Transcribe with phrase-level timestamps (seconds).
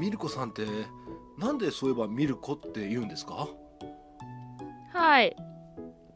[0.00, 0.66] ミルコさんって
[1.36, 3.48] なんでそういえばミルコって言うんですか？
[4.94, 5.36] はい。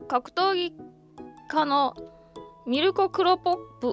[0.08, 0.74] 格闘技
[1.48, 1.94] 家の
[2.66, 3.92] ミルコ・クロポップ。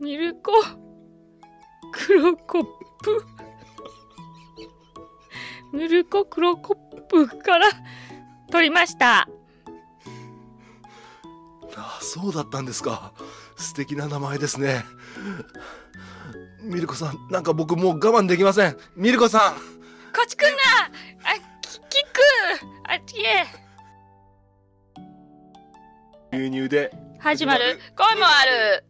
[0.00, 0.52] ミルコ・
[1.92, 2.64] クロコッ
[3.02, 3.24] プ。
[5.72, 7.66] ミルコ・クロコップから
[8.50, 9.28] 取りました。
[11.76, 13.12] ああそうだったんですか
[13.58, 14.84] 素敵な名前ですね。
[16.62, 18.76] ミルコさんなんか僕もう我慢できません。
[18.96, 19.54] ミルコさん。
[19.54, 19.60] こ
[20.24, 20.58] っち来んな
[21.24, 22.20] あきキック
[22.84, 23.46] あっちへ
[26.32, 26.92] 牛乳で。
[27.18, 27.78] 始まる。
[27.96, 28.84] 声もある。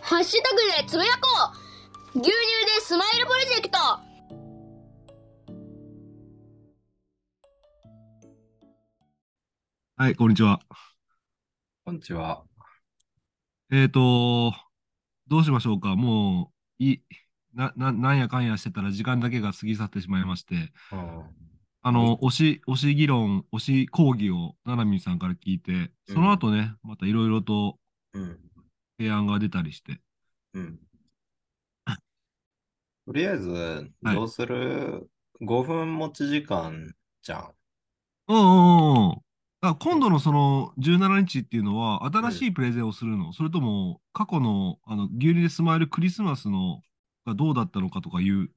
[0.00, 1.28] ハッシュタグでつぶやこ
[2.14, 2.18] う。
[2.18, 3.78] 牛乳でスマイルプロジェクト。
[9.96, 10.60] はい、こんにちは。
[11.84, 12.44] こんにちは。
[13.72, 14.54] えーと、
[15.28, 15.96] どうしましょうか？
[15.96, 17.02] もう、いい、
[17.54, 20.72] な、な、なんやかんやしてたら時間だけが過ぎ去ってしまいまして、
[21.80, 27.78] あの、推し、推し議論、推し講義を、ななみんさんから聞いて、その後ね、またいろいろと
[28.12, 28.38] うん。
[28.98, 30.02] 提案が出たりして、
[30.52, 30.78] うん。
[33.06, 37.54] とりあえず、はいどうする、?5 分持ち時間じゃん。
[38.28, 39.22] うんうんうん。
[39.62, 46.82] あ、今度のその17日っていうのは、新しいプレゼンをするの、それとも、過去の、あの、牛乳でスマイルクリスマスの
[47.24, 48.48] がどうだったのかとかいうの？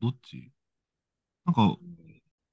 [0.00, 0.50] どっち？
[1.44, 1.76] なんか、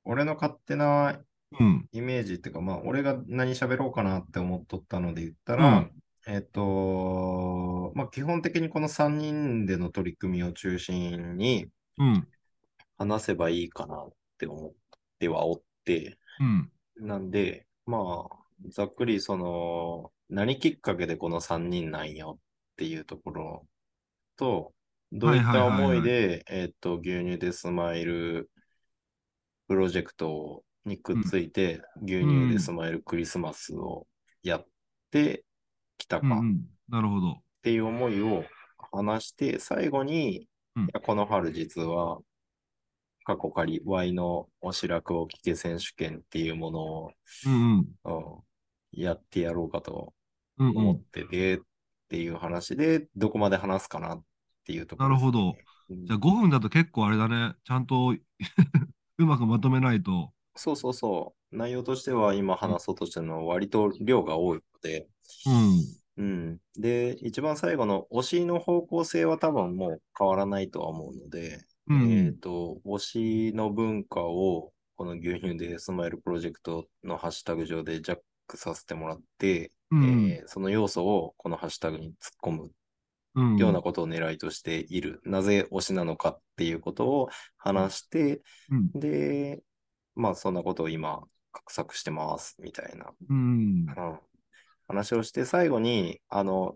[0.04, 1.20] 俺の勝手な
[1.59, 1.88] うん。
[1.92, 5.92] イメージっていうか、まあ、俺が何喋ろうかなって思っとったので言ったら、うん
[6.28, 11.67] えっと、まあ、基本的にこの3人での取り組みを中心に
[11.98, 12.28] うん。
[12.98, 14.72] 話せばいいかなって思っ
[15.17, 16.72] てはおって、うん。
[17.08, 23.67] なんで、まあ、ざっくりその、何きっかけでこの3人なんよっていうところ
[24.38, 24.73] と、
[25.11, 28.49] どういった思いで、えっと、牛乳でスマイル
[29.67, 34.08] プロジェクトにくっついて、牛乳でスマイルクリスマスを
[34.42, 34.66] やっ
[35.11, 35.43] て
[35.98, 36.61] きたかっうんうん。
[36.87, 37.42] なるほど。
[37.61, 38.45] ていう思いを
[38.93, 40.48] 話して、最後に、
[41.05, 42.20] この春実は、
[43.23, 47.11] 過去仮 Y のお白くを聞け選手権っていうものを
[47.45, 47.95] うんうん。
[48.05, 48.43] うん
[48.92, 50.14] やってやろうかと
[50.73, 51.05] 思っん。
[51.14, 51.61] てて、っ
[52.10, 54.26] ていう話で、どこまで話すかなっ
[54.65, 55.60] ていうところですなるほど。
[55.89, 57.55] うんじゃあ5分だと結構あれだね。
[57.64, 58.15] ちゃんと
[59.17, 60.33] うまくまとめないと。
[60.55, 61.55] そうそうそう。
[61.58, 65.10] 内容としては今話そうとしてるのは割と量が多いので、
[65.45, 66.02] うん。
[66.17, 66.60] うん。
[66.76, 80.30] で、一番最後の推しの方向性は多分もう変わらないとは思うので、うんえっと、推しの文化を、この牛乳でスマイルプロジェクトのハッシュタグ上でジャックさせてもらって、うん。
[80.31, 82.71] えーその要素をこのハッシュタグに突っ込む
[83.36, 83.58] うん。
[83.58, 85.21] ようなことを狙いとしている。
[85.23, 88.92] なぜ推しなのかっていうことを話して、うん。
[88.92, 89.61] で、
[90.15, 91.21] まあそんなことを今、
[91.53, 93.86] 画策してます、みたいな、うん。
[93.86, 94.19] うん
[94.87, 96.75] 話をして、最後に、あの、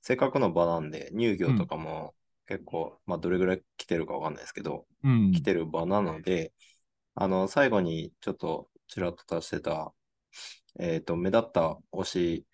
[0.00, 2.14] せっかくの場なんで、乳業とかも
[2.50, 5.32] 結構、まあどれぐらい来てるかわかんないですけど、うん。
[5.32, 6.52] 来てる場なので、
[7.16, 9.94] あの、最後にちょっとちらっと出してた、
[10.78, 12.46] えっと、目立った推し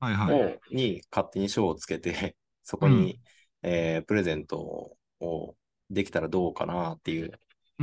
[0.00, 0.36] はいはい。
[0.36, 3.20] を、に勝手に賞をつけて、 そこに、
[3.62, 5.56] えープレゼントを
[5.90, 7.32] できたらどうかなっていう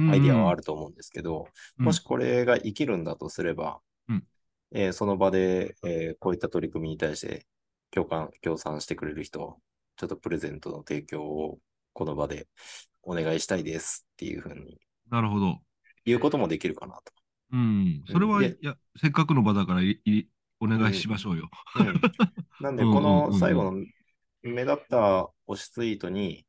[0.05, 1.47] アイディアはあると思うんですけど、
[1.79, 1.85] うん。
[1.85, 4.27] もしこれが生きるんだとすれば、うん。
[4.71, 7.45] えーその場で、えーこういった取り組みに対して
[7.91, 9.59] 共感、協賛してくれる人、
[10.01, 11.59] ちょっとプレゼントの提供を
[11.93, 12.47] この場で
[13.03, 14.79] お願いしたいですっていうふうに
[15.11, 15.59] なるほど。
[16.05, 17.01] 言うこともできるかなと。
[17.51, 18.03] うん。
[18.09, 20.23] それは、でいや、せっかくの場だからいい
[20.59, 21.49] お願いしましょうよ。
[21.79, 22.01] うん
[22.63, 23.71] なんで、この最後の
[24.43, 26.45] 目立った推しツイートに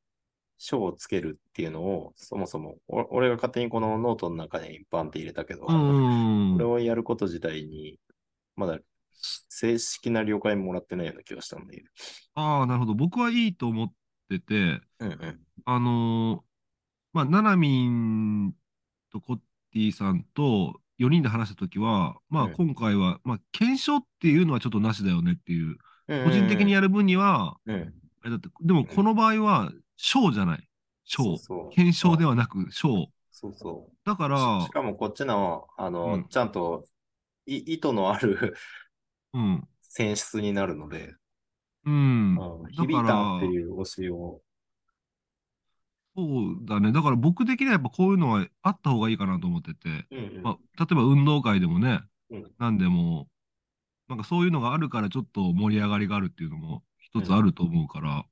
[0.58, 6.52] 賞をつけるっていうのを、そもそも、お俺が勝手にこのノートの中にバンって入れたけど、うん。
[6.54, 7.98] これをやること自体に、
[8.54, 8.78] まだ
[9.48, 11.84] 正式な了解もらってないような気がしたんで。
[12.34, 12.94] ああ、なるほど。
[12.94, 13.92] 僕はいいと思っ
[14.28, 15.40] てて、うんうん。
[15.64, 16.40] あのー
[17.12, 18.52] まあ、ななみん
[19.12, 19.36] とコッ
[19.72, 25.76] ティさんと4人で話したときは、まあ、うん今回は、まあ、懸賞っていうのはちょっとなしだよねっていう、
[26.08, 27.94] 個個人的にやる分には、うん。
[28.22, 30.68] あれだって、でもこの場合は、賞じゃない。
[31.04, 31.36] 賞。
[31.72, 33.08] 検証ではなく、賞。
[33.30, 33.96] そうそう。
[34.04, 36.84] だからしし、かもこっちの、あの、うんちゃんと
[37.46, 38.54] い意図のある
[39.34, 39.68] うん。
[39.82, 41.14] 選出になるので、
[41.84, 42.34] うん。
[42.34, 44.40] うんだ響いたっていう推しを、
[46.14, 46.92] そうだね。
[46.92, 52.00] だから僕的にはやっぱこういうのはあった方がいいかなと思ってて、うんうんまあ、例えば運動会でもね、
[52.30, 53.28] うんなんでも、
[54.08, 58.26] なんかそういうのがあるからちょっと盛り上がりがあるっていうのも一つあると思うから、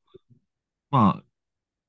[0.91, 1.25] まあ、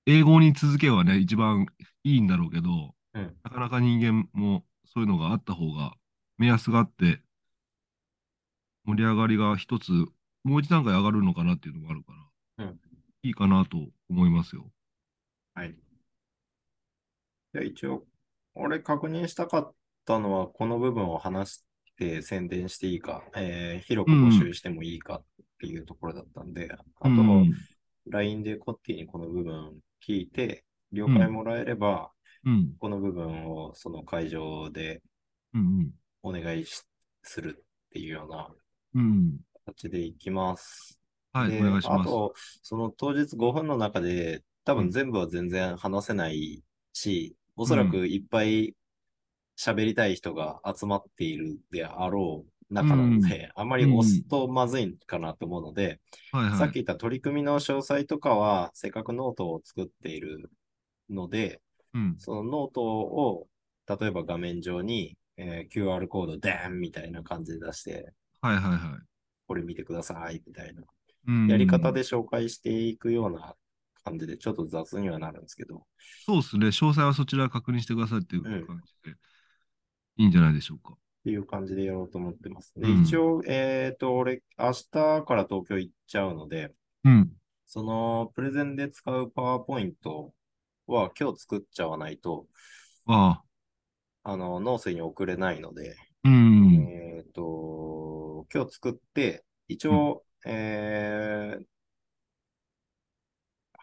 [0.05, 1.67] 英語に続けばね、一番
[2.03, 3.37] いいんだろうけど、うん。
[3.43, 5.93] なかなか人間もそういうのがあった方が、
[6.37, 7.21] 目安があって、
[8.85, 9.91] 盛り上がりが一つ、
[10.43, 12.13] もう一段階上がるのかなっていうのがあるか
[12.57, 12.79] ら、うん。
[13.23, 13.77] いいかなと
[14.09, 14.71] 思いますよ。
[15.53, 15.75] はい。
[17.53, 18.05] じゃあ一応、
[18.53, 19.75] 俺確認したかっ
[20.05, 21.63] たのは、この部分を話し
[21.97, 25.25] て宣伝していいか、えー広く募集してもいいかっ
[25.59, 26.69] ていうところだったんで、
[26.99, 27.51] あとうはん、
[28.07, 32.11] LINE でコッティにこの部分聞いて、了解もらえれば、
[32.45, 35.01] うん、この部分をその会場で
[35.53, 35.91] うん、
[36.23, 36.83] お願いし
[37.23, 38.49] するっていうような
[38.95, 39.37] うん、うん。
[39.65, 40.99] 形でいきます。
[41.33, 42.01] はい、でお願いします。
[42.01, 48.75] あと、その当日5分の中で、多うん分全部は全然話せないし、おそらくいっぱい
[49.57, 55.99] 喋りたい人が集まっているであろう中なので、あんまり押すとまずいかなと思うので、
[56.31, 56.57] はい、はい。
[56.57, 60.49] さっき言った取り組みの詳細とかは、せっかくノートを作っている
[61.09, 61.61] ので、
[61.93, 63.47] うん、そのノートを、
[63.87, 68.79] 例えば画面上に、えー QR コードでーんみたいな感じで出して、はい、はい、はい。
[69.47, 70.83] これ見てくださいみたいな
[71.27, 73.55] うんやり方で紹介していくような
[74.03, 75.83] 感じで、ちょっと雑にはなるんですけど、
[76.25, 76.67] そうですね。
[76.67, 79.15] 詳細はそちら確認してくださいっていう感じで、
[80.17, 80.93] いいんじゃないでしょうか。
[80.93, 82.73] っていう感じでやろうと思ってます。
[82.75, 86.73] で、うん一応、えっ、と、俺、明日から東京行っちゃうので、
[87.03, 87.31] うん。
[87.67, 90.33] その、プレゼンで使うパワーポイント
[90.87, 92.47] は今日作っちゃわないと、
[93.05, 93.43] あ
[94.23, 94.31] あ。
[94.31, 96.87] あの、農水に送れないので、うん。
[96.89, 97.70] えっ、と、
[98.53, 101.65] 今日作って、一応、えー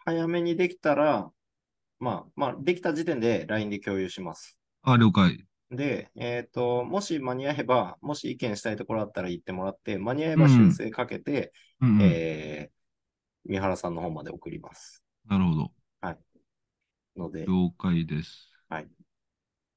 [0.05, 1.29] 早めにできたら、
[1.99, 4.57] まあ、まあ、できた時点で LINE で共有します。
[4.81, 5.45] あ、了解。
[5.69, 12.01] で、えっ、と、もし間に合えば、もし意見したいところあったら言ってもらって、間に合えば修正かけて、うん、うん。
[12.01, 12.79] えー
[13.45, 15.03] 三原さんの方まで送ります。
[15.25, 15.71] なるほど。
[17.15, 18.51] ので、っ了解です。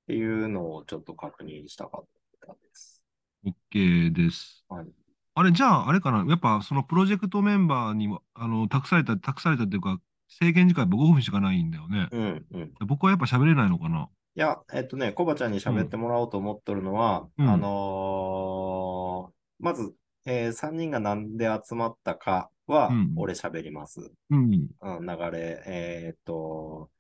[0.07, 2.07] ていうのをちょっと確認したかっ
[2.41, 3.02] たです。
[3.45, 4.65] OK です。
[4.69, 4.87] はい。
[5.35, 6.25] あれ、じゃあ、あれかな？
[6.29, 9.99] やっぱ、そのプロジェクトメンバーにも、あの、託された、託されたっていうか、
[10.29, 12.09] 制限時間やっぱ5分しかないんだよね。
[12.13, 12.73] うん、うん。
[12.87, 14.09] 僕はやっぱ喋れないのかな？
[14.35, 19.33] いや、えっとね、コバちゃんに喋ってもらおうと思っとるのは、うんあのー
[19.65, 24.13] まず、え3人がなんで集まったかはうん、俺喋ります。
[24.31, 24.69] うん。
[24.81, 26.91] うん、流れ、えーっと、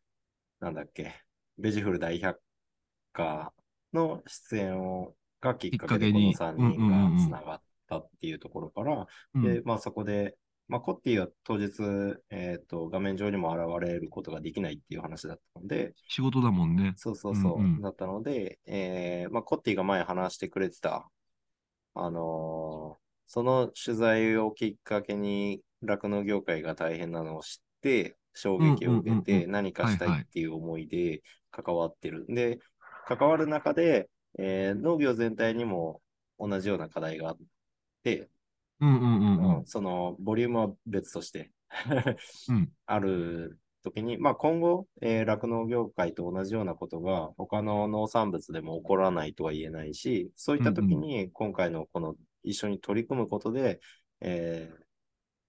[0.61, 1.15] なんだっけ、
[1.59, 2.41] ベジフル大百
[3.13, 3.53] 科
[3.93, 10.37] の出演をがきっかけでこのきっかけに3うんうん人がつながったっていうところから、うんで、まあそこで、
[10.69, 11.73] まあコッティは当日、
[12.31, 16.95] えーっと、画面上にも現れることができないっていう話だったので、仕事だもんね。
[16.97, 21.09] そうそうそう、うんうんだったので、えーまあコッティが前話してくれてた、
[21.95, 32.27] あのーその取材をきっかけに酪農業界が大変なのを知って、衝撃を受けてう何かしたいっていう思いで関わってる。
[32.29, 32.59] で、
[33.07, 36.01] 関わる中で、えー農業全体にも
[36.39, 37.39] 同じような課題があっ
[38.03, 38.29] て、
[38.81, 39.67] うんうんうんううんん。
[39.67, 41.51] そのボリュームは別として
[42.49, 42.73] うん。
[42.87, 53.81] ある時に、まあ今後、えー酪農業界と同じようなことが他の農産物でも起こらないとは言えないし、そういった時に今回のこの一緒に取り組むことで、
[54.21, 54.83] えー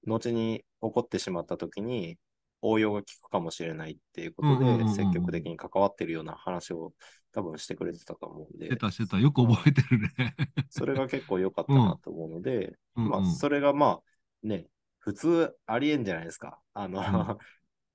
[0.05, 2.17] 後に起こってしまった時に
[2.61, 6.93] 応用が効くかもしれないっていうことで積極的に関わってるような話を
[7.33, 8.67] 多分してくれてたと思うんで。
[8.67, 9.19] して、たしてた。
[9.19, 10.35] よく覚えてるね。
[10.69, 13.05] それが結構良かったなと思うので、うん。
[13.05, 14.01] うんまあ、それがま
[14.43, 14.67] あ、ね、
[14.99, 16.59] 普通ありえんじゃないですか。
[16.73, 17.03] あの、ん。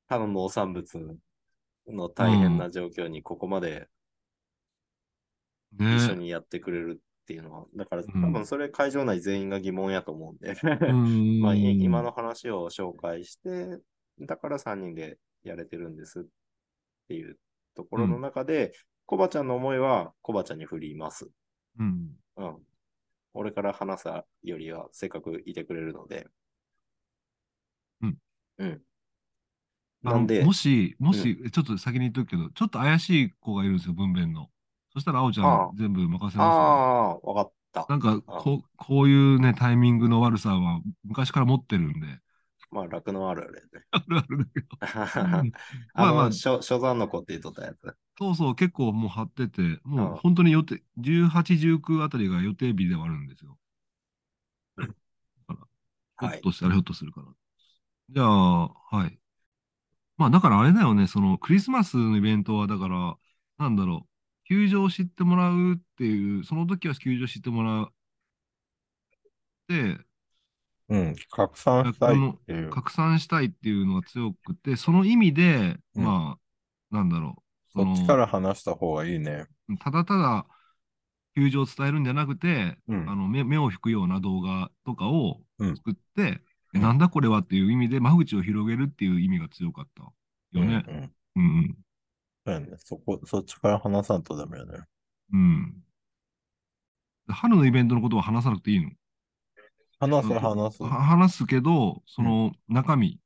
[0.08, 1.18] 他の農産物
[1.86, 3.88] の大変な状況にここまで
[5.72, 5.96] ね。
[5.96, 8.32] 一緒にやってくれるっていうのは、だから多うん。
[8.32, 13.78] 分それ会場内全員が疑問やと思うんで、うん まあ、い今の話を紹介して、
[14.20, 16.24] だから3人でやれてるんですっ
[17.08, 17.38] ていう
[17.74, 18.72] ところの中で、
[19.08, 21.28] コバちゃんの思いはコバちゃんに振ります。
[21.78, 22.18] うん。
[22.36, 22.66] うん。
[23.34, 24.08] 俺から話す
[24.42, 26.28] よりはせっかくいてくれるので。
[28.02, 28.18] うん。
[28.58, 28.82] うん。
[30.02, 34.48] なんで、もし、もし、ちょっと先に言っとくけど、ちょっと怪しい子がいるんですよ、分娩の。
[34.92, 36.64] そしたら、あおちゃん全部任せますよ。
[36.64, 37.88] ああ、わかった。
[37.88, 42.20] なんかあこう、こういうね、タイミングの悪さは昔から持ってるんで。
[42.70, 43.86] まあ、楽のあるあるやね。
[43.92, 44.68] あるあるだけど。
[45.94, 47.96] あの、まあまあ初初山の子って言っとったやつ。
[48.18, 53.58] そうそう、結構もう張ってて、もう本当に予定、18、19あたりが予定日ではあるんですよ。
[55.48, 55.66] だから
[56.20, 56.46] ひょはい。
[56.50, 57.28] っとしたらひょっとするから。
[58.10, 59.18] じゃあ、はい。
[60.16, 63.18] まあだからあれだよね、そのクリスマスのイベントは、だから、
[63.58, 67.94] なんだろう、球場を知ってもらうっていう、その時は球場を知ってもらう。
[69.68, 69.98] で、
[70.88, 71.14] うん。
[71.30, 72.70] 拡散したいっていう。
[72.70, 76.38] 拡散したいっていうのが強くて、その意味で、うんま
[76.90, 77.42] あ、なんだろう。
[77.72, 79.46] そっちから話した方がいいね。
[79.80, 80.46] ただただ、
[81.36, 86.42] 球場を伝えるんじゃなくて、うんあの目目を引くような動画とかをうん作って、うん
[86.74, 90.02] えなんだこれはっていう意味で、間口を広げるっていう意味が強かった
[90.58, 90.84] よね。
[90.88, 91.58] うんうん。
[91.60, 91.78] うん
[92.44, 92.76] そうやね。
[92.78, 94.78] そこ、そっちから話さんとダメよね。
[95.32, 95.84] うん。
[97.28, 97.34] うん。
[97.34, 98.90] 春のイベントのことは話さなくていいの？
[100.00, 100.82] 話す、話す。
[100.82, 103.18] は話すけど、その中身、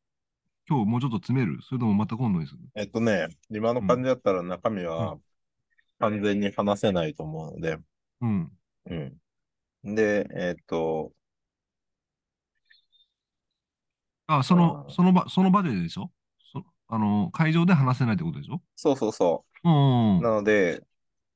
[0.69, 5.19] 今日もうちょっと詰めるそれともまた今度にするえっとね、今の感じだったら中身は
[5.99, 7.79] 完全に話せないと思うので、
[8.21, 8.52] うん。
[8.87, 8.95] う
[9.91, 9.95] ん。
[9.95, 11.12] で、えっと、
[14.26, 16.11] あ、そのその場、その場ででしょ？
[16.52, 18.62] そあの、会場で話せないってことでしょ？
[18.76, 20.19] そうそうそうん。
[20.21, 20.23] う。
[20.23, 20.83] なので、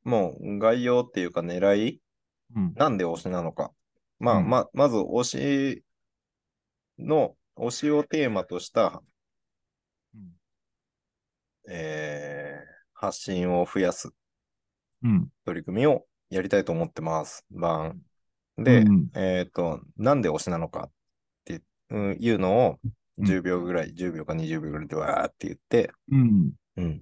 [0.05, 2.01] もう概要っていうか狙い、
[2.55, 2.75] うん。
[2.77, 3.73] なんで推しなのか。
[4.19, 5.85] まあ、うんま、まず推し
[6.99, 9.03] の、推しをテーマとした、
[10.15, 10.37] うん
[11.69, 14.09] えー発信を増やす
[15.03, 15.29] うん。
[15.45, 17.45] 取り組みをやりたいと思ってます。
[17.51, 18.01] 版。
[18.57, 20.91] で、うんえっ、と、なんで推しなのかっ
[21.45, 22.79] てうんいうのを
[23.19, 26.53] うん10秒ぐらい、10秒か20秒ぐらいでわーって言って、うん。
[26.77, 26.95] うん。
[26.97, 26.99] っ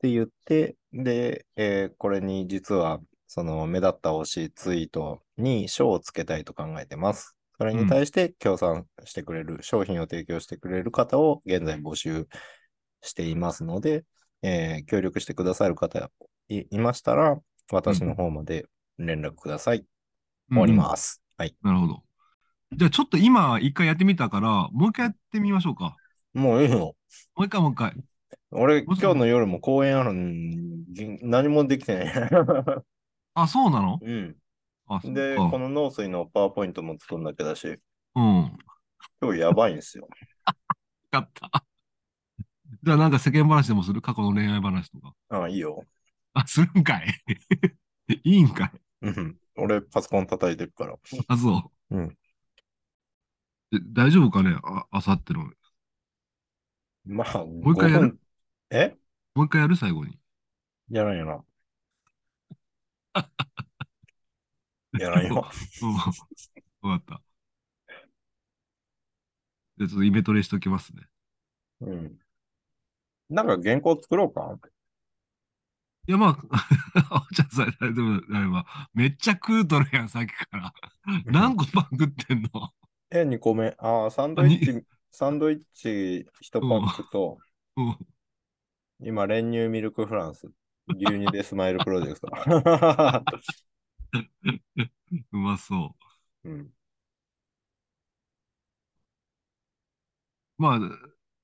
[0.00, 3.00] て言って、で、えーこれに実は、
[3.32, 7.36] その目立った推しツイートに賞をつけたいと考えてます。
[7.58, 12.26] それに対して協賛してくれる、商品を提供してくれる方を現在募集
[13.02, 14.04] していますので、
[14.42, 16.10] えー協力してくださる方
[16.48, 17.38] いいましたら、
[17.70, 18.66] 私の方まで
[18.98, 19.86] 連絡ください。
[20.50, 21.22] 終わります。
[21.36, 21.54] はい。
[21.62, 22.02] なるほど。
[22.72, 25.94] じゃあちょっと今一回やってみたから、もう一回やってみましょうか。
[26.34, 26.94] もういいのも
[27.36, 27.94] う一回もう一回。
[28.50, 32.30] 俺、今日の夜も公演あるん、ぎ何もできてない。
[33.34, 33.98] あ、そうなの？
[34.00, 34.36] うん。
[34.86, 37.80] あ、そっで、かこの農水のパワーポイントも作んだけだし、
[38.14, 38.58] うん。
[39.20, 40.08] 今日やばいんですよ。
[41.12, 41.50] やった。
[42.82, 44.00] じゃあなんか世間話でもする？
[44.02, 45.14] 過去の恋愛話とか。
[45.28, 45.86] ああ、いいよ。
[46.34, 47.14] あ、するんかい
[48.24, 49.38] いいんかいうん。
[49.56, 50.96] 俺、パソコン叩いてるから。
[51.28, 51.96] あ、そう。
[51.96, 52.16] うん
[53.72, 53.78] え。
[53.92, 54.56] 大丈夫かね？
[54.62, 55.44] あ、あさっての。
[55.44, 55.50] も
[57.04, 58.20] まあ、う一回やる？5分
[58.70, 58.96] え？
[59.34, 59.76] う一回やる？
[59.76, 60.16] 最後に。
[60.90, 61.44] やらんやな。
[64.98, 65.46] やらんよ。
[65.82, 65.94] うん。
[66.90, 67.22] わかった。
[69.78, 71.02] じゃあちょっとイメトレしときますね。
[71.80, 72.18] うん。
[73.30, 74.58] なんか原稿作ろうか？
[76.08, 76.66] いや、まあ、
[77.14, 80.72] あおちゃんさえ大丈夫であれば、めっちゃ食うとるやん、さっきから。
[81.26, 82.48] 何個パン食ってんの？
[83.10, 83.74] え、2個目。
[83.78, 87.38] ああ、サンドイッチ、サンドイッチ1パックと、
[87.76, 87.98] うん。
[89.00, 90.50] 今、練乳ミルクフランス。
[90.96, 92.28] 牛乳でスマイルプロジェクト。
[95.32, 95.94] うまそ
[96.44, 96.50] う。
[96.50, 96.70] うん。
[100.58, 100.80] まあ、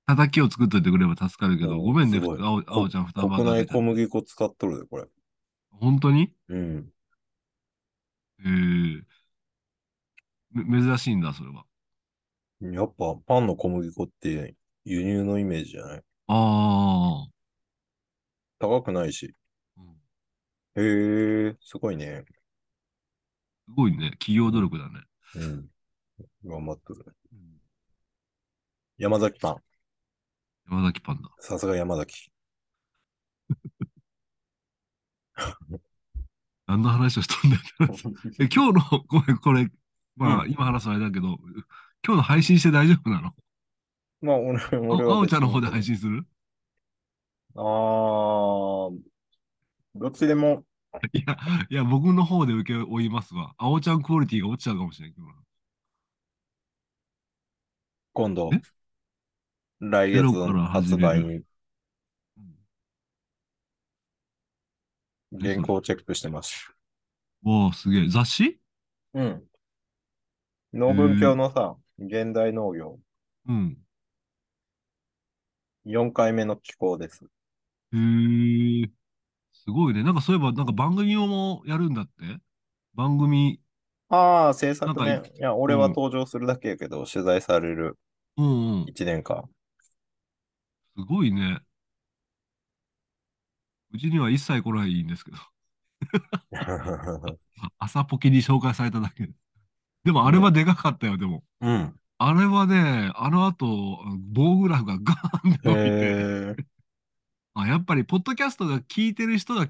[0.06, 5.06] 叩きを作っといてくれば助かるけど、うんごめんね、あおあおちゃん二晩国内小麦粉使っとるで、これ。
[5.70, 6.32] 本当に？
[6.48, 6.92] うん。
[8.40, 9.02] えー、
[10.54, 11.64] め珍しいんだ、それは。
[12.60, 16.02] やっぱパンの小麦粉って輸入のイメージじゃない？
[16.28, 17.26] あ
[18.58, 19.34] 高くないし。
[19.76, 19.96] あ、うん
[20.78, 22.24] へえ、すごいね。
[23.68, 24.10] すごいね。
[24.12, 25.00] 企業努力だね。
[25.36, 25.70] うん。
[26.44, 27.14] 頑張ってる。
[28.98, 29.56] 山崎パン。
[30.70, 31.30] 山崎パンダ。
[31.40, 32.30] さすが山崎。
[36.66, 37.62] 何の話をしとんだよ。
[38.40, 39.68] え今日の、ごめん、これ、
[40.16, 41.38] まあ、うん今話すのあれだけど、
[42.04, 43.34] 今日の配信して大丈夫なの？
[44.20, 46.26] まあ、俺、あ俺はあおちゃんの方で配信する？
[47.56, 49.00] あー、
[49.96, 50.64] どっちでも、
[51.12, 51.36] いや、
[51.70, 53.54] いや、僕の方で受け負いますわ。
[53.58, 55.34] あおちゃんクオリティが落ちちゃうかもしれないけどな。
[58.12, 58.60] 今度え、
[59.80, 61.08] 来月ゼロから始める？
[61.08, 61.42] 発売に
[62.38, 62.56] うん
[65.30, 66.74] 原稿チェックしてます。
[67.44, 68.08] おー、すげえ。
[68.10, 68.60] 雑誌？
[69.14, 69.48] うん。
[70.72, 73.00] 農文教のさ、現代農業、
[73.46, 73.76] うん。
[75.84, 77.26] 4回目の寄稿です。
[77.96, 78.90] へえ。
[79.52, 80.02] すごいね。
[80.04, 82.12] なんかそういえば、なんか番組をもやるんだって？
[82.94, 83.60] 番組、
[84.08, 85.32] ああ、制作なんね。
[85.36, 87.98] いや、俺はうん登場するだけやけど、取材される
[88.36, 88.86] うんうん。
[88.86, 89.50] 1年間。
[90.96, 91.60] すごいね。
[93.92, 95.36] うちには一切来ないんですけど。
[97.78, 99.32] 朝ポキに紹介されただけで。
[100.04, 101.44] でもあれはでかかったよ、でも。
[101.60, 101.98] うん。
[102.18, 104.00] あれはね、あの後、
[104.32, 106.75] 棒グラフがガーンって伸びて、へえ。
[107.56, 109.66] あ、やっぱり、ポッドキャストが聞いてる人が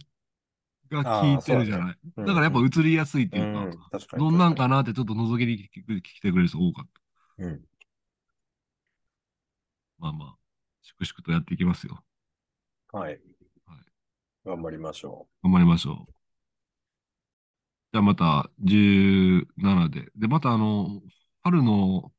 [0.91, 1.99] が効いてるじゃない。
[2.17, 4.25] うんだからやっぱ映りやすいっていうか、うん確かに。
[4.25, 6.87] どんなんかなってちょっと覗きに来て来てくれる人多かっ
[7.39, 7.45] た。
[7.45, 7.61] うん。
[9.99, 10.37] まあまあ、
[10.83, 12.03] 粛々とやっていきますよ。
[12.93, 13.13] はい。
[13.13, 13.21] はい
[14.45, 16.13] 頑張りましょ頑張りましょう。
[17.93, 20.11] じゃあまた17で。
[20.17, 21.03] で、またあの、
[21.43, 22.13] 春の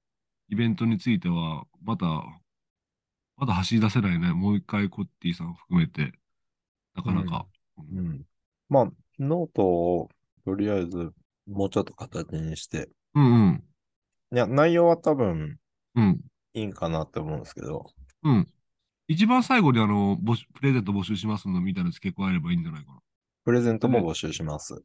[0.49, 2.05] イベントについては、また、
[3.37, 4.33] まだ走り出せないね。
[4.33, 6.11] もう一回コッティさん含めて、
[6.95, 7.45] なかなか。
[7.77, 7.81] う。
[7.81, 8.25] うん。
[8.67, 10.09] まあ、ノートを
[10.43, 11.11] とりあえず
[11.47, 13.63] もうちょっと形にして、うんうん。
[14.33, 15.57] いや、内容は多分
[15.95, 16.19] うん。
[16.53, 17.85] いいんかなって思うんですけど、
[18.23, 18.47] うん。
[19.07, 22.99] 一番最後にあの、募集プレゼント募集しますのみたいなの付け加えればいいんじゃないかな。
[23.45, 24.81] プレゼントも募集します。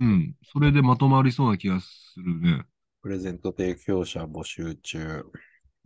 [0.00, 0.34] うん。
[0.52, 2.62] それでまとまりそうな気がするね。
[3.02, 5.24] プレゼント提供者募集中。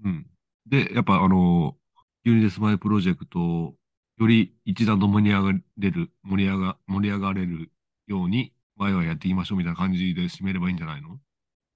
[0.04, 0.26] うん。
[0.66, 1.76] で、やっぱあの、
[2.24, 3.74] 牛乳でスマイルプロジェクトを
[4.18, 7.70] より一段と盛り上がれる、盛り上が、盛り上がれる
[8.06, 11.18] ように、ワイワイやっていきましょうみたいな感じで締めればいいんじゃないの？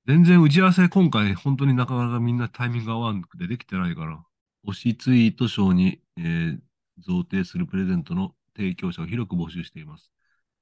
[0.07, 4.23] 全然打ち合わせ今回本当になかなかみんなタイミング合わんくてできてないから、
[4.69, 6.59] 推しツイート賞に、えー
[7.07, 10.11] 贈呈するプレゼントの提供者を広く募集しています。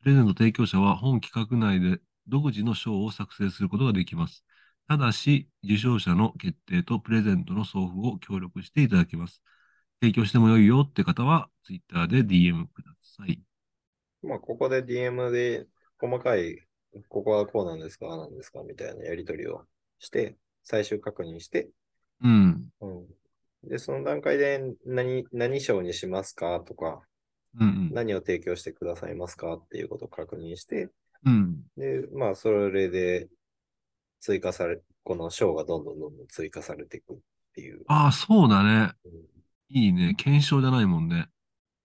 [0.03, 4.45] プレゼント提供者は本企画内で独自の賞を作成することができます。
[4.89, 9.43] ただし、受賞者の決定とプレゼントの送付を協力していただきます。
[10.01, 13.41] 提供してもよいよって方は、ツイッターで DM ください。
[14.23, 15.67] まあ、ここで DM で
[15.99, 16.59] 細かい、
[17.09, 19.65] ここはこうなんですか、なんですか、みたいなやり取りを
[19.99, 21.69] して、最終確認して、
[22.23, 22.69] うん。
[22.81, 23.07] うん。
[23.69, 27.03] で、その段階で何、何賞にしますかとか、
[27.59, 27.91] うんうん。
[27.93, 30.91] 何を提供してくださいますかっていうことを確認して、
[31.25, 31.63] うん。
[31.77, 33.29] で、まあ、それで
[34.21, 37.17] 追加され、この賞がどんどんどんどん追加されていくっ
[37.55, 37.83] ていう。
[37.89, 38.93] ああ、そうだね。
[39.05, 39.35] うん
[39.69, 40.15] いいね。
[40.17, 41.27] 検証じゃないもんね。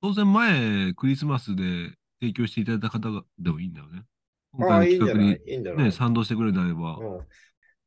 [0.01, 4.03] 当然前、クリスマスで提供していただいた方がでもいいんだよね。
[4.53, 5.83] 今ああ、いいんじゃ回の企画にないいいんじゃない？
[5.85, 6.97] ね、賛同してくれたれば。
[6.97, 7.27] うん。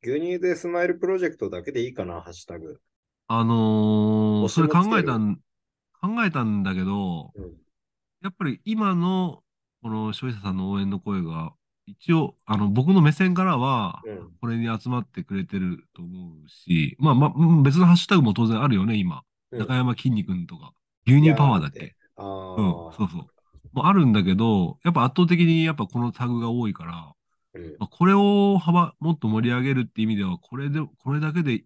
[0.03, 2.81] 牛乳でスマイルプロジェクトだけでいいかな、ハッシュタグ。
[3.29, 5.37] あのーそれ考えたん、
[6.01, 7.53] 考えたんだけど、うん。
[8.23, 9.43] やっぱり今の、
[9.83, 11.53] この消費者さんの応援の声が、
[11.87, 14.31] 一応、あの、僕の目線からは、うん。
[14.41, 19.23] これに集まってくれてると思うし、まあまあ、うん別のハッシュタグも当然あるよね、今。
[19.53, 20.73] うん中山きんに君とか。
[21.07, 21.95] 牛乳パワーだっけ？
[22.17, 23.27] あうん、あ、そうそう。
[23.73, 27.13] もうあるんだけど、やっぱ圧倒的にやっぱこのタグが多いから、
[27.55, 31.65] うんまあ、これを幅、もっと盛り上げるって意味では、これで、これだけで、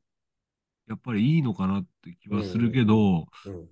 [0.88, 3.68] やっぱりいいのかなって気はするけど、うん。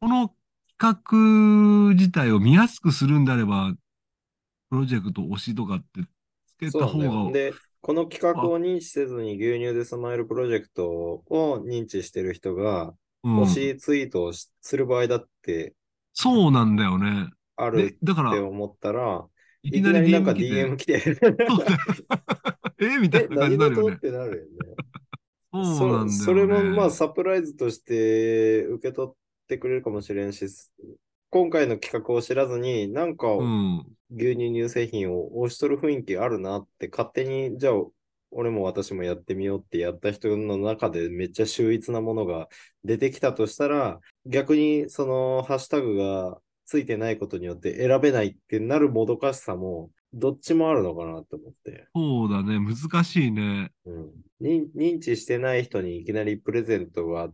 [0.00, 0.34] この
[0.78, 3.72] 企画自体を見やすくするんであれば、
[4.68, 6.02] プロジェクト推しとかって
[6.46, 7.52] つけた方が、なんだよ。
[7.52, 12.94] で、この企画を認知せずに牛乳でスマイルプロジェクトを認知してる人が、うん
[13.34, 15.74] 推しツイートをしする場合だって
[16.14, 17.30] そうなんだよね。
[17.56, 19.28] である、だからって、思ったら、
[19.62, 21.02] いきなりなんか DM 来て、
[22.80, 22.98] え？
[22.98, 23.92] みたえ、いな感じ何になるよね。
[23.92, 24.76] 事ってなるよね。
[25.62, 26.08] そうなんだよね。
[26.08, 29.16] そそれもまあサプライズとして受け取っ
[29.48, 30.46] てくれるかもしれんし、
[31.30, 33.96] 今回の企画を知らずに、なんかうん。
[34.10, 37.74] 牛乳乳製品を押しとる雰囲気あるなって勝手に、じゃあ
[38.32, 42.48] 俺も私もやってみようってやった人の中でめっちゃ秀逸なものが
[42.84, 51.88] 出てきたとしたら、逆にそのハッシュタグがついてないことによって選べないってなるもどかしさも、どっちもあるのかなって思って。
[51.94, 52.58] そうだね。
[52.58, 53.70] 難しいね。
[53.84, 57.30] うん、認認知してない人にいきなりプレゼントが、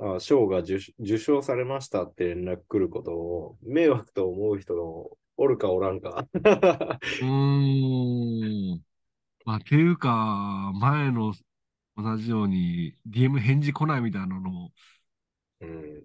[0.00, 4.82] あ賞が受受賞されましたって連絡来ることを迷惑と思う人が
[5.36, 6.28] おるかおらんか。
[6.34, 6.94] うー
[8.76, 8.87] ん。
[9.48, 11.32] まあ、っていうか、前の
[11.96, 14.72] 同じように DM 返事来ないみたいなのも
[15.62, 16.02] うん、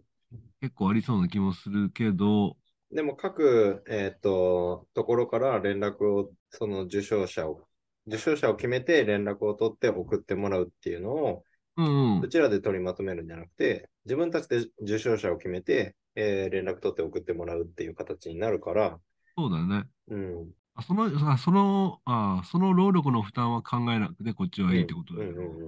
[0.61, 2.55] 結構ありそうな気もするけど、
[2.89, 7.67] でも各、えっとところから連絡を、その受賞者を、
[8.07, 11.43] 受賞者を決めて連絡を取って送ってもらうっていうのを、
[11.75, 12.21] うんう。
[12.21, 19.01] うんちらで取りまとめるんじゃなくて、自分たちで受賞者を決めて、えー連絡取って送ってもらうっていう形になるから、
[19.37, 19.83] そうだよね。
[20.07, 20.62] うん。
[20.75, 25.59] あその、あその、あその労力の負担は考えなくて、こっちはいいってことだけど、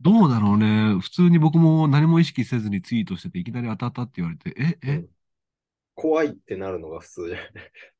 [0.00, 1.00] どうだろうね。
[1.00, 4.92] 普通に僕も何も意識せずにツイートしてて、いきなり当たったって言われて、え、え？
[4.92, 5.08] うん、
[5.96, 7.52] 怖いってなるのが普通じゃない？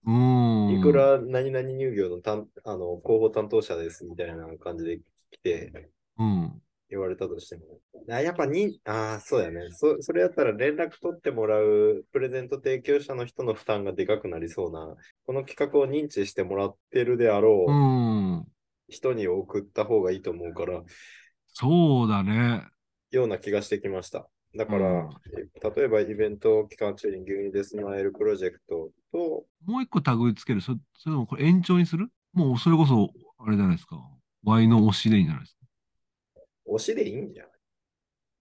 [0.06, 0.76] うーん。
[0.76, 4.98] いくら何々乳業の担あの広報担当者ですみたいな感じで
[5.30, 6.62] 来てうん。
[6.92, 7.62] 言われたとしても。
[8.11, 9.96] あやっぱに、ああ、そうやねそ。
[10.00, 14.94] それやったら連絡取ってもらうプレゼント提供者の人の負担がでかくなりそうな、
[15.26, 18.44] この企画を認知してもらってるであろううん。
[18.88, 20.83] 人に送った方がいいと思うから、
[21.55, 22.66] そうだね。
[23.11, 24.28] ような気がしてきました。
[24.55, 30.61] だから、うんえ例えばイベント期間中に牛乳でスマイルプロジェクトと、もう一個タグつける？
[30.61, 32.09] そそれともこれ延長にする？
[32.35, 33.96] もうそれこそ、あれじゃないですか。
[34.44, 35.62] Y の推しでいいんじゃないですか。
[36.74, 37.52] 推しでいいんじゃない？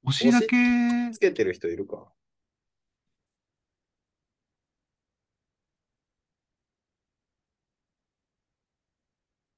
[0.08, 0.48] 推しだけ、
[1.14, 2.12] つけてる人いるか。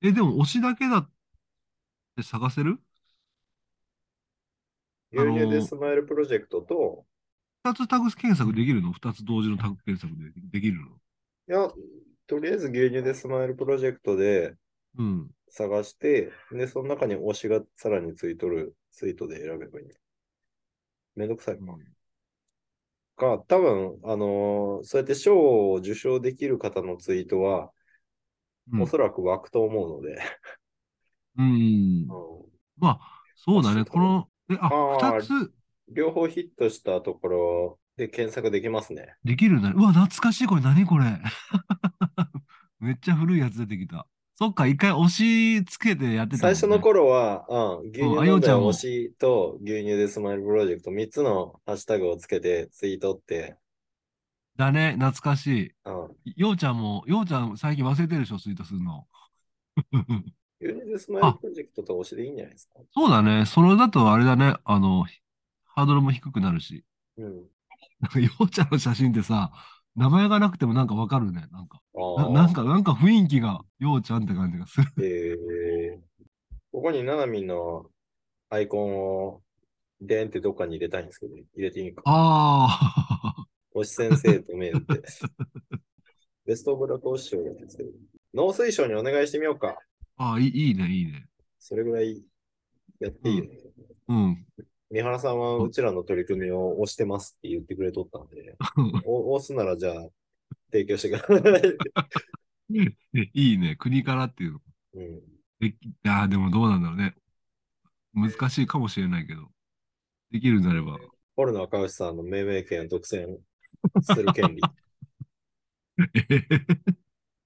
[0.02, 1.10] え、でも推しだけだっ
[2.18, 2.78] て探せる？
[5.14, 7.06] 牛乳でスマイルプロジェクトと、
[7.64, 8.92] 二つタグ検索できるの？
[8.92, 10.88] 二つ同時のタグ検索でできるの？
[11.48, 11.72] いや、
[12.28, 14.56] とりあえず牛乳でスマイルプロジェクトで。
[14.98, 15.30] うん。
[15.54, 19.94] 探して、で、その中に推しがさらについとるツイートで選べばいいね。
[21.16, 21.64] めんどくさいか。
[23.16, 27.72] か、多分、あのーそうやって賞を受賞できる方のツイートは、
[28.72, 30.22] うんおそらく湧くと思うので、
[31.38, 32.08] うん。
[32.78, 33.86] まあ、そうだね。
[33.86, 34.70] この、え、あ、
[35.20, 35.54] 二つ？
[35.90, 39.16] 両方ヒットしたところで検索できますね。
[39.24, 39.74] できるね。
[39.76, 40.48] うわ、懐かしい。
[40.48, 41.06] これ何これ？
[42.80, 44.08] めっちゃ古いやつ出てきた。
[44.36, 47.46] そっか、一回押しつけてやってたもんね、最初の頃は、
[47.82, 53.58] うん、牛乳飲ん推しと牛乳でスマイルプロジェクト3つのハッシュタグをつけてツイートって、
[54.56, 55.72] だね、懐かしい。
[55.86, 59.08] うん、ようちゃんも、ようちゃん最近忘れてるでしょ、ツイートするの。
[60.62, 62.80] 牛乳でスマイルプロジェクトと推しでいいんじゃないですか？
[62.92, 63.46] そうだね。
[63.46, 64.56] それだとあれだね。
[64.64, 65.06] あの、
[65.66, 66.86] ハードルも低くなるし。
[67.18, 67.50] うん。
[68.00, 69.52] なんか、ようちゃんの写真ってさ、
[69.96, 71.46] 名前がなくてもなんかわかるね。
[71.52, 71.82] なんか。
[72.18, 74.88] ななんか、なんか雰囲気が、ようちゃんって感じがする。
[75.00, 76.26] えー、
[76.72, 77.86] ここにななみんの
[78.50, 79.42] アイコンを
[80.02, 82.02] でんってどっかに入れたいんですけど、入れていいか。
[82.06, 82.68] あ
[83.38, 83.46] あ。
[83.76, 85.02] 推し先生とメールで。
[86.46, 87.90] ベストオブラコーシ賞ですけど。
[88.34, 89.78] 農水省にお願いしてみようか。
[90.18, 91.28] ああ、いいいいね、いいね。
[91.58, 92.22] それぐらい
[93.00, 93.60] やっていいよね。
[94.08, 94.46] うん。
[94.94, 98.56] 三原さんはうちらの取り組みを押してますって言ってくれとったんで、
[99.08, 100.08] お押すならじゃあ
[100.72, 101.78] 提供してください。
[103.34, 103.76] いいね。
[103.76, 104.60] 国からっていうの。
[104.94, 105.22] うん、
[105.60, 107.16] でき、ああ、でもどうなんだろうね。
[108.14, 109.50] 難しいかもしれないけど。
[110.30, 111.00] できるんであれば。
[111.36, 113.40] ホルノ赤牛さんの命名権独占
[114.02, 114.62] する権利。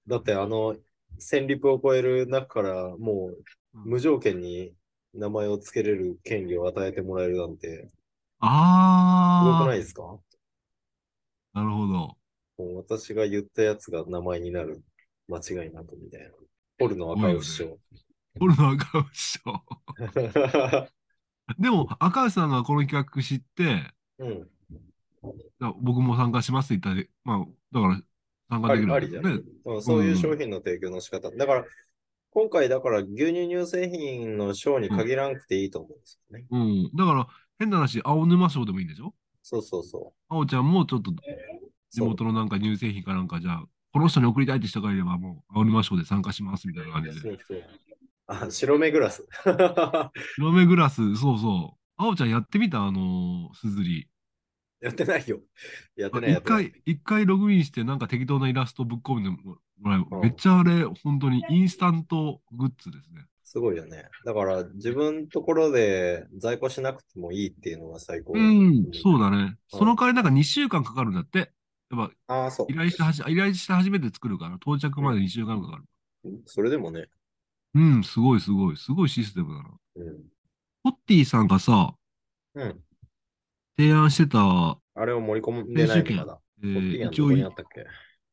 [0.05, 0.75] だってあの、
[1.17, 3.37] 1000リプを超える中からもう
[3.73, 4.73] 無条件に
[5.17, 7.89] 名前を付けれる権利を与えてもらえるなんて、すごく
[8.41, 10.03] あないですか？
[10.03, 10.23] も
[11.53, 12.17] あ、なるほど。
[12.59, 14.83] う私が言ったやつが名前になる
[15.27, 16.29] 間違いなくみたいな。
[16.79, 17.77] ホルノ赤牛賞。
[18.39, 19.41] ホルノ赤牛賞。
[21.59, 24.49] でも、赤牛さんがこの企画知って、うん。
[25.59, 28.01] あ僕も参加しますって言ったら、まあ、だから
[28.49, 29.43] 参加あできるわけりありじゃない、ね。
[29.65, 31.31] うんそういう商品の提供の仕方。
[31.31, 31.65] だから、
[32.37, 36.45] 今回だから牛乳乳製品の賞に限らなくていいと思うんですよね。
[36.51, 36.91] うん。
[36.95, 39.15] だから、変な話、青沼賞でもいいんでしょ？
[39.41, 41.15] そうそうそ青ちゃんもちょっとう。
[41.89, 47.19] 地元のなんか乳製品かなんか、じゃあ、この人に送りたいって人がいれば、もう青沼賞で参加しますみたいな感じで。
[47.19, 47.63] そうそう
[48.27, 49.27] あ、白目グラス。
[50.35, 51.77] 白目グラス、そうそう。
[51.97, 52.83] 青ちゃんやってみた？
[52.83, 54.07] あのー、すずり。
[54.81, 55.39] やってないよ。
[55.95, 56.41] やってない、や一。
[56.43, 63.25] 回、一回ログインして、なんか適当なイラストぶっ込んでもらえうんめっちゃあれ、本当にインスタントグッズですね。
[63.43, 64.09] すごいよね。
[64.25, 68.33] だから、自分のところで在庫しなくてもいいっていうのが最高。
[68.33, 69.37] うん、そうだね。
[69.37, 71.51] うんその代わりなんか2週間かかるんだって。
[71.89, 72.73] やっぱ、依。
[72.75, 75.83] 頼してはじ、依頼して初めて作るから、到着まで2週間かかる。
[76.45, 77.07] それでもね。
[77.73, 78.77] うん、すごいすごい。
[78.77, 79.69] すごいシステムだな。
[79.95, 80.23] うん。
[80.83, 81.95] コッティさんがさ、
[82.55, 82.83] うん。
[83.77, 86.39] 提案してた、あれを盛り込んでないのまだ。
[86.63, 86.67] え
[87.05, 87.31] 一応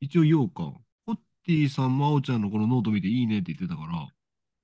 [0.01, 0.63] 一応言おうか。
[1.07, 4.09] コッティさんも青ちゃんのこのノート見ていいねって言ってたから、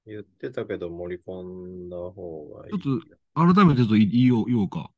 [0.07, 2.81] 言ってたけど盛り込んだ方がいい。
[2.81, 4.90] ちょっ改めてちょっと言おう言おうか。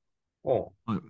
[0.45, 1.01] はい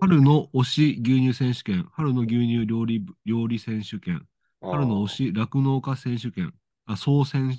[0.00, 4.26] 春の推し牛乳選手権、春の牛乳料理部料理選手権、
[4.62, 6.54] 春の推し酪農家選手権、
[6.86, 7.54] あ、総選、ん？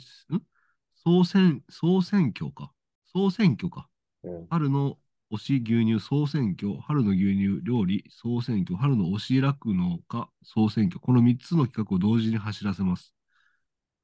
[0.96, 2.72] 総選、総選挙か。
[3.14, 3.88] 総選挙か。
[4.24, 4.98] うん春の
[5.34, 11.00] 推し牛乳総選挙、春の牛乳料理総選挙、春の推し酪農家総選挙。
[11.00, 13.16] この3つの企画を同時に走らせます。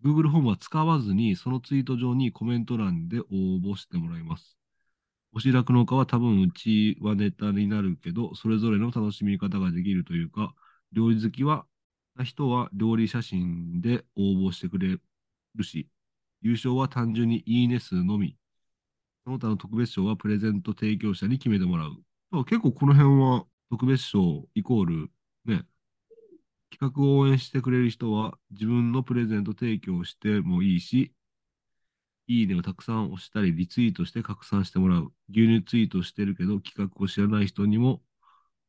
[0.04, 3.26] Google フォームは使わずに、そのツイート上にコメント欄で応
[3.62, 4.58] 募してもらいます。
[5.36, 10.56] 推し酪農家は多分うちはネタになるけど、それぞれの楽しみ方ができるというか、
[10.94, 11.68] 料理好きは、
[12.24, 14.98] 人は料理写真で応募してくれ
[15.54, 15.88] るし、
[16.42, 18.39] 優勝は単純にいいね数のみ。
[19.30, 21.92] その他の特別賞はプレゼント提供者に決めてもらう。
[21.92, 22.02] だか
[22.38, 25.12] ら結構この辺は特別賞イコール、
[25.46, 25.66] ね、
[26.72, 31.14] 企画を応援してくれる人は自分のプレゼント提供してもいいし、
[32.26, 35.14] いいねをたくさん押したり、リツイートして拡散してもらう。
[35.30, 38.02] 牛乳ツイートしてるけど、企画を知らない人にも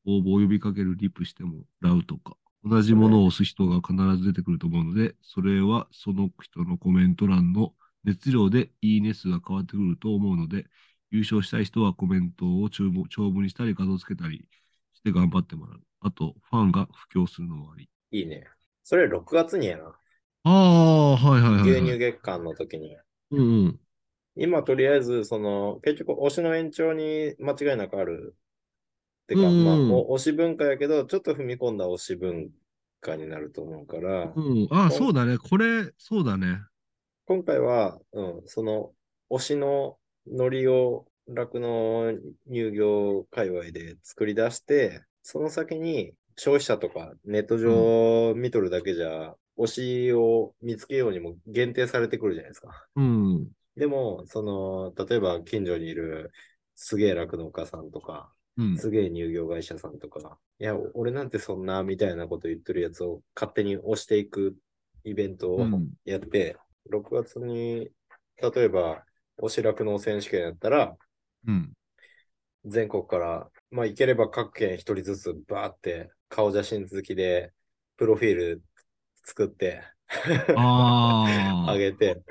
[0.05, 2.37] 応募を呼びかけるリプしてもらうとか。
[2.65, 7.73] 同じものを押す人が必ず出てくると思うので、それはその人のコメント欄の
[8.05, 10.67] 熱量でいいね数が変わってくると思うので、
[11.11, 12.85] 優勝したい人はコメントを長
[13.31, 14.49] 文にしたり画像つけたり
[14.95, 15.81] して頑張ってもらう。
[16.01, 17.89] あと、ファンが布教するのもあり。
[18.11, 18.45] いいね。
[18.83, 19.93] それ6月にやな。
[20.45, 22.97] ああ、はいはいはい、牛乳月間の時に。
[23.31, 23.81] うんうん。
[24.37, 28.35] 今とりあえず、その、結局推しの延長に間違いなくある。
[29.27, 32.51] てか、うんまあ、お推し文化やけど、ちょっと踏み込んだ推し文
[33.01, 35.39] 化になると思うから、うん、ああ、そうだね。
[35.39, 36.61] これ、そうだね。
[37.31, 38.91] 今回は、うん、その
[39.31, 42.13] 推しのノリを酪農
[42.49, 49.67] 乳業界隈で作り出して、その先に消費者とかネット上見とるだけじゃ、推
[50.09, 52.71] しを見つけようにも限定されてくるじゃないですか。
[52.97, 53.47] うん。
[53.77, 56.33] でも、その、例えば近所にいる
[56.75, 58.77] すげえ酪農家さんとか、うん。
[58.77, 64.57] すげえ乳業会社さんとか、いや、俺なんてそんなみたいなこと言ってるやつを勝手に押していく
[65.05, 66.57] イベントをうんやって、
[66.89, 67.91] 6月に、
[68.43, 69.05] 例えば、
[69.39, 70.97] 推し酪農選手権やったら、
[71.47, 71.73] うん。
[72.65, 77.53] 全国から、まあ、いければ各県一人ずつバーって顔写真付きで、
[77.97, 78.63] プロフィール
[79.25, 79.83] 作って、
[80.57, 81.25] あ
[81.69, 81.79] ああ。
[81.79, 82.23] げて、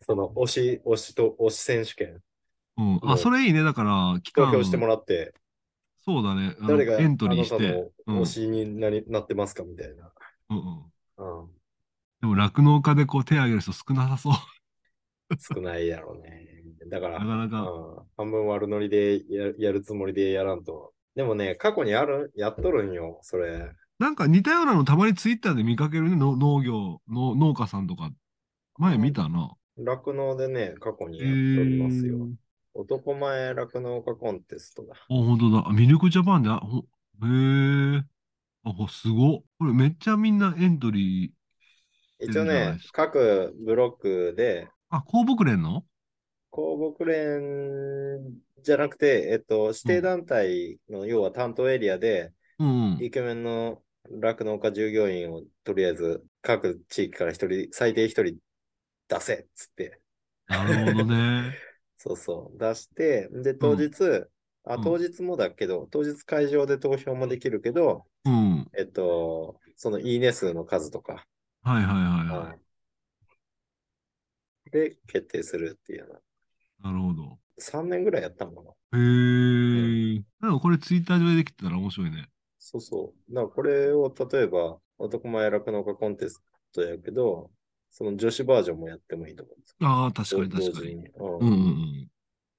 [0.00, 2.22] その推し、推しと推し選手権、
[2.76, 3.00] うん。
[3.02, 3.62] あ、それいいね。
[3.62, 5.32] だから、投票してもらって、
[6.04, 6.54] そうだね。
[6.68, 7.90] 誰がエントリーして。
[8.06, 10.12] 推しになり、なってますかみたいな。
[10.50, 11.42] うんうん。
[11.42, 11.63] うん
[12.24, 14.32] でも、酪農家でこう手を挙げる人少なさそう。
[15.54, 16.48] 少ないやろうね。
[16.90, 20.94] だから、なかなかうん半分悪ノリでややるつもりでやらんと。
[21.14, 23.70] でもね、過去にある、やっとるんよ、それ。
[23.98, 26.16] なんか似たようなのたまにツイッターで見かけるね。
[26.16, 28.10] の農業の農家さんとか。
[28.78, 29.54] 前見たな。
[29.76, 32.28] 酪農でね、過去にへやっておりますーよ。
[32.74, 34.94] 男前酪農家コンテストだ。
[34.94, 35.68] あ、本当だ。
[35.68, 38.04] あミルクジャパンで、あ、ほへえ。
[38.64, 39.42] あ、ほすごっ。
[39.58, 41.43] これめっちゃみんなエントリー。
[42.20, 45.84] 一応ね各ブロックで、あ、公木連の？
[46.50, 48.22] 公木連
[48.62, 52.98] じゃなくて、えっと、指定団体の、要は担当エリアで、うん。
[53.02, 58.38] イケメンの酪農家従業員をとりあえず各地域から一人、最低一人
[59.08, 60.00] 出せっつって、
[60.46, 61.54] なるほどね。
[61.96, 63.90] そうそう、出して、で、当日、
[64.64, 68.70] あ、うん当日もだけど、当日会場で投票もできるけど、うん。
[68.76, 71.26] えっと、そのいいね数の数とか、
[71.64, 72.58] はいはいはいははい
[74.70, 76.22] で、決定するっていうよう
[76.80, 76.82] い。
[76.82, 77.22] なるほど。
[77.22, 77.36] な。
[77.58, 78.98] 3年ぐらいやったのかな。
[78.98, 80.22] へえ。
[80.40, 82.28] なんかこれツイッター上でできてたら面白いね。
[82.58, 83.34] そうそう。
[83.34, 87.50] だからこれを例えば、男前酪農家コンテストやけど、
[87.90, 90.94] その女子バージョンもやってもいいと思うんですああ、確かに確かに。
[90.96, 92.08] にうんうんうんうん。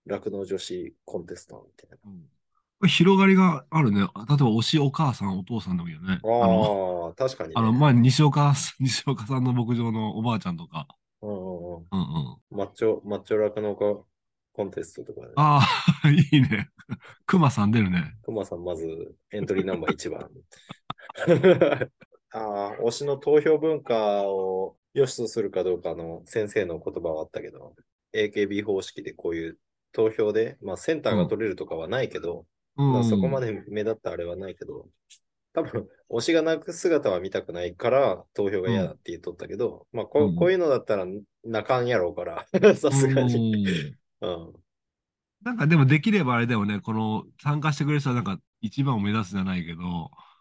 [0.05, 2.11] 酪農女子コンテストみたいな。
[2.11, 2.34] うん
[2.87, 3.99] 広がりがあるね。
[3.99, 6.19] 例えば、推しお母さん、お父さんでもいいよね。
[6.23, 7.53] あの、ああ、確かに、ね。
[7.57, 10.87] あの、まあ、西岡 西岡さんの牧場のおばあちゃんとか。
[11.21, 11.85] うんうんうん。
[11.91, 12.01] うんう
[12.55, 12.57] ん。
[12.57, 14.03] マッチョ、マッチョ酪農家
[14.53, 15.33] コンテストとかね。
[15.35, 15.61] あ
[16.03, 16.69] あ、 いいね。
[17.25, 18.15] 熊さん出るね。
[18.23, 20.29] クマさん、まずエントリーナンバー1番。
[22.31, 27.75] ああ、推しの投票文化を良しとするかどうかの先生の言葉はあったけど、
[28.13, 29.59] AKB 方式でこういう
[29.91, 32.45] 投票で、まあセンターが取れるとかはないけど、うん。
[32.75, 34.87] まあ、そこまで目立ったあれはないけど、
[35.53, 41.05] 多分、推しが泣く姿は見たくないから投票が嫌だって言っとったけど、まあこうんこういうのだったら
[41.45, 43.95] 泣かんやろうから、さすがに。
[44.21, 44.53] うんうん。
[45.43, 46.79] なんかでもできればあれだよね。
[46.81, 49.81] この参加してくれる人はなんか一番を目指すじゃないけど、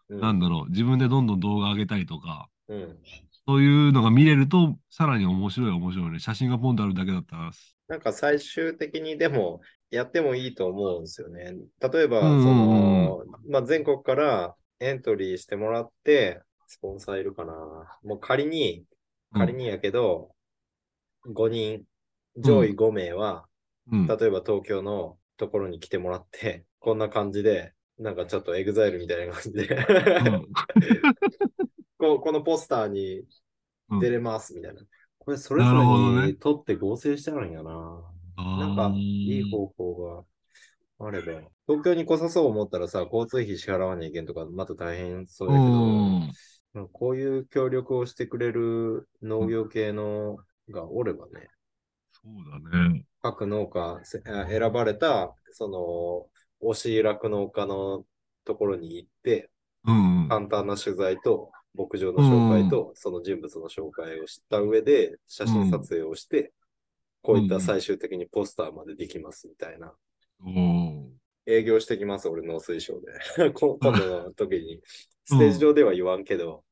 [0.09, 0.71] うんなんだろう。
[0.71, 2.99] 自分でどんどん動画上げたりとか、うん。
[3.47, 6.19] そういうのが見れると、さらに面白い面白いね。
[6.19, 7.51] 写真がポンとあるだけだったら。
[7.89, 9.61] なんか最終的にでも
[9.95, 11.55] やってもいいと思うんですよね。
[11.81, 17.55] 例えば、その、まあ、全国からエントリーしてもらって、スポンサーいるかな。
[18.03, 18.85] もう仮に、
[19.33, 20.35] 仮にやけど、
[21.27, 21.85] 5人、
[22.37, 23.47] 上位5名は、
[23.91, 24.07] うん。
[24.07, 30.49] 例えば東京のところに来てもらって、こんな感じで、なんかちょっと EXILE みたいな感じで、うん
[31.97, 33.23] ここのポスターに
[33.89, 34.83] うん出れますみたいな。
[35.19, 38.14] これそれぞれに取って合成してあるんやな。
[38.37, 40.25] なんか、いい方法
[40.99, 41.43] があれば。
[41.67, 45.59] 東京に来さそう思ったらさ、交通費支払わなきゃいけんとか、また大変そうや
[46.75, 50.39] けど、こういう協力をしてくれる農業系の
[50.71, 51.49] がおればね、
[52.11, 53.05] そうだね。
[53.23, 55.69] 各農家選ばれた、そ
[56.61, 58.05] の、推し酪農家の
[58.45, 59.51] ところに行って、
[59.85, 60.27] うん。
[60.29, 66.53] 簡単な取材と、牧場の紹介と、その人物の紹介をした上で、写真撮影をして、
[67.25, 69.93] こういった最終的にポスターまでできますみたいな。
[70.45, 71.05] おー
[71.47, 73.53] 営業してきます、俺、農水省で。
[73.53, 74.81] こ今度の時に。
[75.27, 76.65] ステージ上では言わんけど、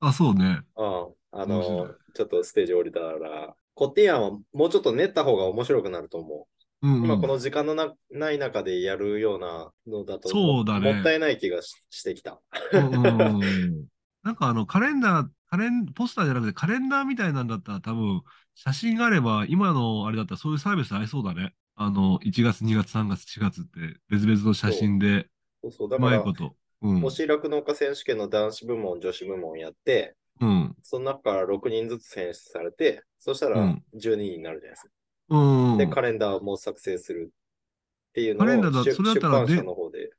[0.00, 0.62] あ、そうね。
[0.76, 1.14] うん。
[1.30, 6.48] あの、ちょっとステージ降りたら、コティアンはもうちょっと練った方が面白くなると思
[6.82, 6.86] う。
[6.86, 7.04] うん、うん。
[7.04, 12.40] 今この時間のなない中でやるようなのだと、そうだねもったいない気がししてきた。
[12.72, 13.86] うんうんうんうん
[14.24, 18.22] なんかあのカレンダー、カレン、ポスターじゃなくてカレンダーみたいなんだったら多分
[18.54, 21.52] 写真があれば今のあれだったらそういうサービス合いそうだね。
[21.74, 25.28] あの1月、2月、3月、4月って別々の写真で
[25.62, 25.88] そうそう。
[25.90, 26.56] だうから、まいこと。
[26.80, 27.04] うん。
[27.04, 30.74] 推し酪農家選手権の男子部門、女子部門やって、うん。
[30.80, 34.90] その中から6人ずつ選出されて、そしたらうん12人になるじゃないですか。
[35.28, 35.76] うん。
[35.76, 40.10] で、カレンダーも作成するっていうのカレンダーだそれだったらで出版社の方で。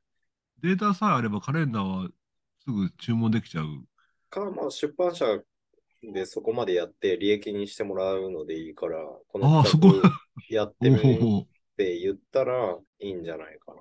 [0.62, 2.08] データさえあればカレンダーは
[2.64, 3.66] すぐ注文できちゃう。
[4.34, 5.26] か、まあ、出版社
[6.02, 10.10] でそこまでやって利益にしてもらうのでいいから、この企画
[10.50, 13.80] やってみおって言ったらいいんじゃないかな。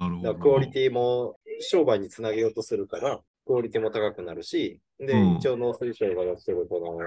[0.00, 0.34] おなるほど。
[0.34, 6.98] クオリティも商売につなげようとするから、クオリティも高くなるし、で、うん一応農水省がやってるこの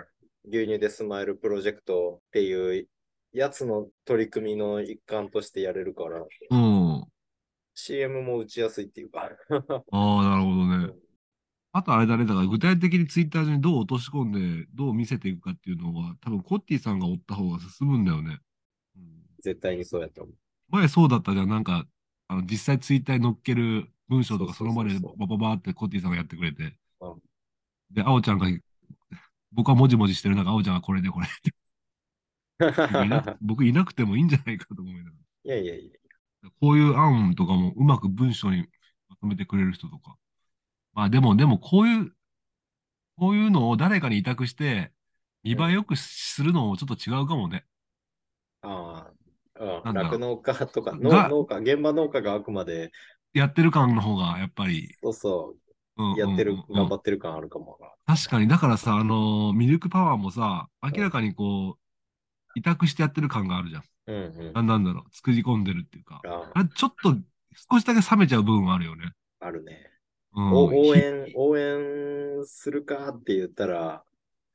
[0.49, 2.87] 牛乳でスマイルプロジェクトっていう
[3.33, 7.05] やつの取り組みの一環としてやれるから、うん。
[7.75, 9.29] CM も打ちやすいっていうか。
[9.49, 11.10] ああ、なるほどね。
[11.73, 18.39] あとあれだね、だから具体的にツイッター上にどう落とし込んで、どう見せていくかっていうのは、多分コッティさんが追った方が進むんだよね。
[18.97, 19.03] うん、
[19.41, 20.35] 絶対にそうやと思う。
[20.69, 21.85] 前そうだったじゃん、なんか、
[22.27, 26.75] あの実際ツイッターに載っける文章とかその場でバババーってコッティさんがやってくれて。
[27.01, 27.21] うん
[27.93, 28.47] で、あおちゃんが、
[29.51, 31.53] 僕はもじもじしてる中、あおちゃんがこれでこれって。
[33.41, 35.11] 僕いなくてもいいんじゃないかと思いなが
[35.43, 35.91] いやいやいや。
[36.43, 36.49] ら。
[36.59, 38.67] こういう案とかもうまく文章に
[39.09, 40.17] まとめてくれる人とか。
[40.93, 42.13] まあでも、でもこういう、
[43.17, 44.91] こういうのを誰かに委託して、
[45.43, 47.65] 見栄えよくするのもちょっと違うかもね。
[48.61, 49.11] あ
[49.55, 49.83] あ、うん。
[49.83, 52.91] なんだろう酪農家とか、が農農家、現場農家があくまで、
[53.33, 55.55] やってる感の方がやっぱり、そうそ
[55.97, 57.91] うんう、やってる、うんうんうん頑張ってる感あるかもな。
[58.05, 63.83] 確かに、だからさ、あのーミルクパワーもさ、明らかにこう、委託してやってる感があるじゃん。
[64.07, 64.61] うんうん。
[64.61, 66.25] ななんだろう、作り込んでるっていうか。
[66.25, 67.15] ああれ、ちょっと、
[67.71, 69.13] 少しだけ冷めちゃう部分はあるよね。
[69.39, 69.90] あるね。
[70.35, 70.71] うん。
[70.73, 74.05] お応ひ援、 応援するかって言ったら、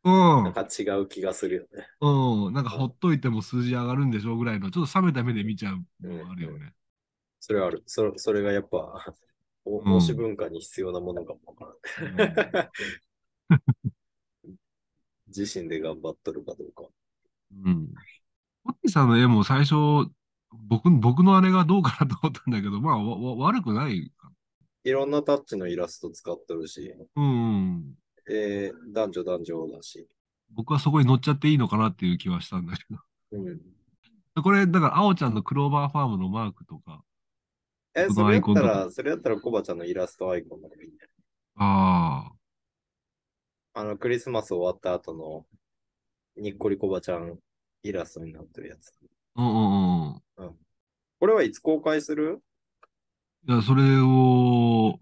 [0.04, 0.12] うん
[0.42, 0.54] なん。
[0.54, 1.88] か違う気がするよね。
[2.00, 2.52] うん。
[2.54, 6.74] なんかほっといても数字上がるんでしょうぐらいの、ちょっと冷めた目で見ちゃう部分はあるよね。
[7.40, 7.82] それはある。
[7.86, 8.76] それそれがやっぱ、
[9.64, 12.68] おうん推し文化に必要なものかもわからん。
[15.28, 16.88] 自身で頑張っとるかどうか。
[17.64, 17.88] うん。
[18.64, 19.74] ホッティさんの絵も最初、
[20.52, 24.15] 僕、僕のあれがどうかなと思ったんだけど、まあ、わわ悪くないか。
[24.86, 27.28] いろんなタッチのイラスト使ってるし、うん、う
[27.80, 27.94] ん。
[28.30, 30.08] えー男女男女だし。
[30.50, 33.00] 僕はそこに乗っちゃっていいのかなっていう気はしたんだけど。
[33.32, 33.60] うん。
[34.40, 37.02] これ、だから、あおちゃんのクローバーファームのマークとか、
[37.94, 41.10] え、僕それやったら、それやったらコバちゃんのイラストアイコンの方がいいんだよ。
[41.56, 42.30] あ
[43.74, 45.46] あの、クリスマス終わった後の、
[46.36, 47.40] にっこりコバちゃん
[47.82, 48.92] イラストになってるやつ。
[49.34, 50.56] あ、うんうんうん。
[51.18, 52.40] これはいつ公開する？
[53.48, 54.98] いや、それを、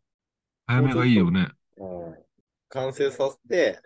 [0.67, 1.49] 早めがいいよね。
[1.79, 2.15] うん。
[2.69, 3.81] 完成させて、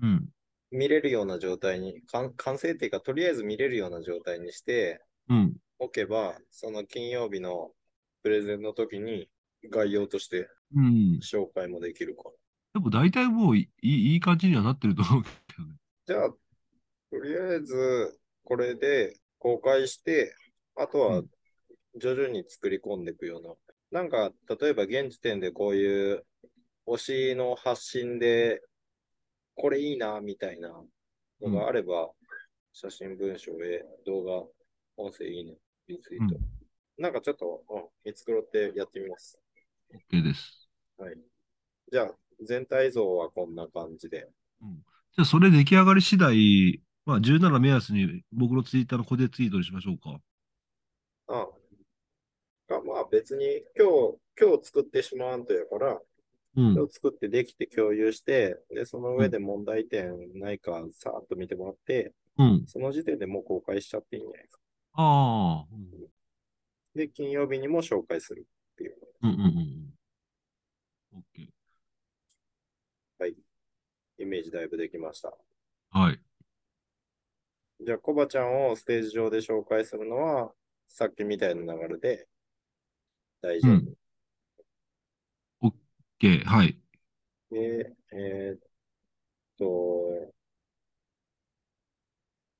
[0.00, 0.28] うん。
[0.70, 5.56] 見れるような状態に、かん完成っていうか、とりあえず見れるような状態にしてうん。
[5.78, 7.72] おけば、その金曜日の
[8.22, 9.28] プレゼンの時に
[9.70, 11.20] 概要としてうん。
[11.22, 12.30] 紹介もできるから。
[12.72, 15.28] でも大体もういいいい感じにはなってると思うけ
[15.58, 15.74] どね。
[16.06, 16.38] じゃあ、と
[17.22, 20.34] りあえず、これで公開して、
[20.76, 21.26] あとはうん
[22.00, 23.54] 徐々に作り込んでいくような。
[23.92, 26.24] なんか、例えば現時点でこういう
[26.86, 26.96] 推
[27.32, 28.62] しの発信で、
[29.54, 30.70] これいいな、みたいな
[31.42, 32.10] のがあれば、
[32.72, 34.32] 写真、文章へ、動画、
[34.96, 36.36] 音声、いいね、リツイート。
[36.96, 39.38] なんかちょっと、うん、見繕ってやってみます。
[40.10, 40.70] OK です。
[40.96, 41.18] はい。
[41.92, 44.26] じゃあ、全体像はこんな感じで。
[44.60, 50.18] じゃあ、それ出来上がり次第、まあ、17目安に僕のツイッターのコデツイートにしましょうか。
[51.26, 51.61] ああ。
[53.12, 56.00] まあ別に今日、今日作ってしまわんとやから、
[56.56, 56.74] うん。
[56.74, 62.64] 今日作ってできて共有して、で、その上で問題点ないかさーっと見てもらって、うん。
[62.66, 64.62] その時点でもう公開しちゃっていいんじゃないですか。
[64.94, 65.66] ああ。
[66.94, 68.96] で、金曜日にも紹介するっていう。
[69.22, 69.44] うんうんうん
[71.12, 71.18] うん。
[71.18, 71.48] OK。
[73.18, 73.34] はい。
[74.18, 75.32] イメージだいぶできました。
[75.90, 76.20] はい。
[77.80, 80.52] じゃあ、コバちゃんをステージ上で紹介するのは、
[80.86, 82.28] さっきみたいな流れで
[83.42, 83.72] 大丈夫？
[83.72, 83.74] う
[85.68, 85.72] ん
[86.20, 86.44] OK。
[86.44, 86.78] はい。
[87.50, 88.60] で、えーっ
[89.58, 90.32] と、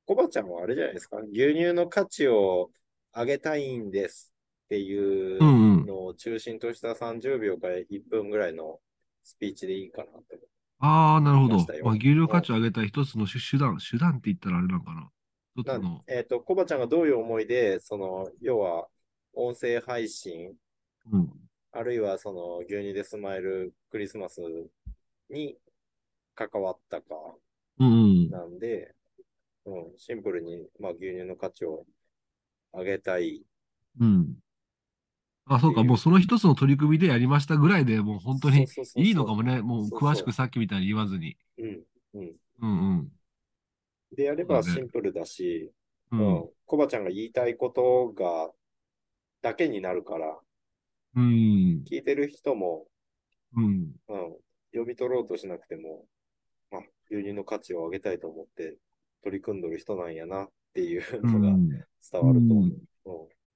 [0.05, 1.19] コバちゃんはあれじゃないですか？
[1.33, 2.71] 牛乳の価値を
[3.15, 4.33] 上げたいんです
[4.67, 5.39] っていう。
[5.85, 8.79] のを中心とした30秒から1分ぐらいの
[9.23, 10.23] スピーチでいいかなと。
[10.79, 15.11] ああ、なるほどまあ、牛乳の価値を上げた一つの手手段、手段って言ったらあれなのかな？
[16.09, 18.89] えっ、と、コバちゃんがどういう思いで、その、要は、
[19.35, 20.55] 音声配信、
[21.11, 21.31] うん。
[21.73, 24.41] あるいはその、牛乳でスマイルクリスマス
[25.31, 25.57] に
[26.35, 27.15] 関わったか
[27.79, 28.31] うんうん。
[28.31, 28.95] なんで、
[29.65, 31.87] うん、シンプルに、まあ、牛乳の価値を
[32.73, 33.43] 上げたい。
[34.01, 34.35] うん。
[35.47, 39.61] あ、そうか、もうその一つの取り組みでやりましたぐらいでもう本当にいいのかもね。
[39.61, 41.37] もう詳しくさっきみたいに言わずに。
[41.59, 41.83] うん、
[42.15, 42.33] うん。
[42.61, 43.13] うんうん。
[44.15, 45.73] でやればシンプルだし、
[46.11, 46.17] う。
[46.17, 48.51] うんん、コバちゃんが言いたいことが、
[49.41, 50.39] だけになるから、
[51.15, 51.87] うん。
[51.89, 52.89] 聞いてる人も、
[53.55, 53.93] うん。
[54.09, 54.19] うん、
[54.73, 56.07] 読み取ろうとしなくても、
[56.71, 58.77] まあ、牛乳の価値を上げたいと思って
[59.25, 61.85] 取り組んどる人なんやなっていううのがん。
[62.13, 62.67] 伝わると思う。
[62.67, 62.83] うんうん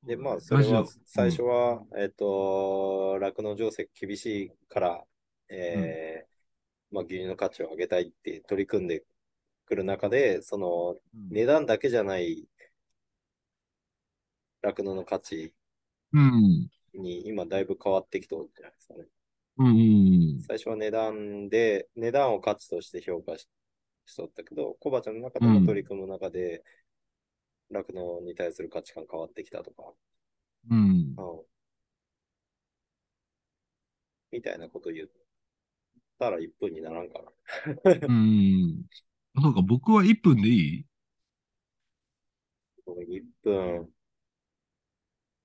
[0.06, 5.04] で、まあ、それは最初は、えっと、酪農情勢厳しいから、
[5.48, 9.04] えーまあ、牛乳の価値を上げたいって取り組んで
[9.66, 12.46] くる中で、その、うん値段だけじゃない
[14.60, 15.54] 酪農の価値
[16.12, 16.68] うん。
[16.98, 19.06] に今だいぶ変わってきとるんじゃないですかね。
[19.58, 19.70] うんう
[20.38, 20.40] ん。
[20.42, 23.48] 最初は値段で、値段を価値として評価し
[24.08, 26.62] しとったけど、コバちゃんの中でも取り組む中で、
[27.70, 29.92] 酪農に対する価値観変わってきたとか、
[30.70, 31.14] うん。
[31.16, 31.56] うん
[34.32, 35.08] みたいなこと言っ
[36.18, 37.32] たら1分にならんかな。
[38.08, 38.84] うん。
[39.40, 40.86] そうか、僕は1分でいい
[42.86, 43.92] ？1分、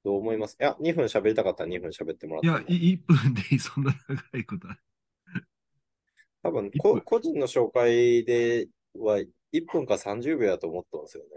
[0.04, 2.78] どう思いますいや、2分喋りたかったら2分喋ってもらっても。
[2.78, 3.60] いや、い1分でいい。
[3.60, 4.78] そんな長いことは。
[6.44, 11.30] 多分こ個人の紹介では1分か30秒だと思ったんですよね。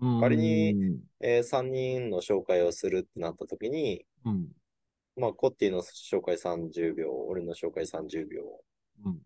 [0.00, 4.48] うん仮に、えー3人の紹介をするってなった時に、うん。
[5.16, 8.42] まあ、コッティの紹介30秒、俺の紹介30秒
[9.04, 9.20] うん。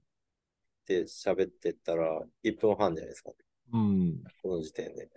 [0.87, 3.31] で喋ってったら1分半じゃないですか。
[3.73, 4.23] うん。
[4.43, 5.09] この時点で。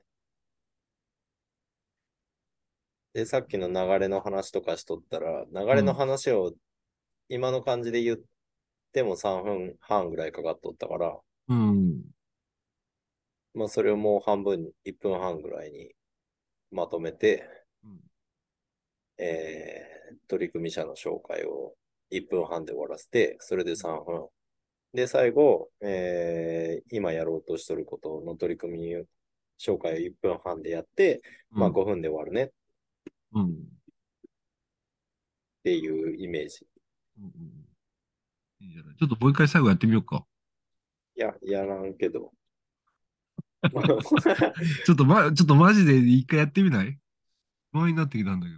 [3.17, 6.53] で、さっきの流れの話とかしとったら、流れの話を
[7.29, 8.17] 今の感じで言っ
[8.93, 12.03] ても3分半ぐらいかかっとったから、うん。
[13.55, 15.95] まあそれをもう半分に、1分半ぐらいに
[16.69, 17.49] まとめて、
[17.83, 17.99] うん。
[19.17, 21.73] えー、取り組み者の紹介を
[22.11, 24.27] 1分半で終わらせて、それで3分。
[24.93, 29.05] で、最後、えー、今やろうとしとることの取り組み
[29.59, 32.49] 紹介を1分半でやって、まあ5分で終わるねっ
[33.33, 33.55] うん。
[35.63, 36.65] ていうイメージ。
[37.19, 37.31] うんうん
[38.59, 40.25] いいじゃないちょっともう一回最後やってみようか。
[41.15, 42.33] いや、やらんけど。
[44.85, 46.97] ちょっとま、ちょっとマジで一回やってみない？
[47.71, 48.53] 不安になってきたんだけ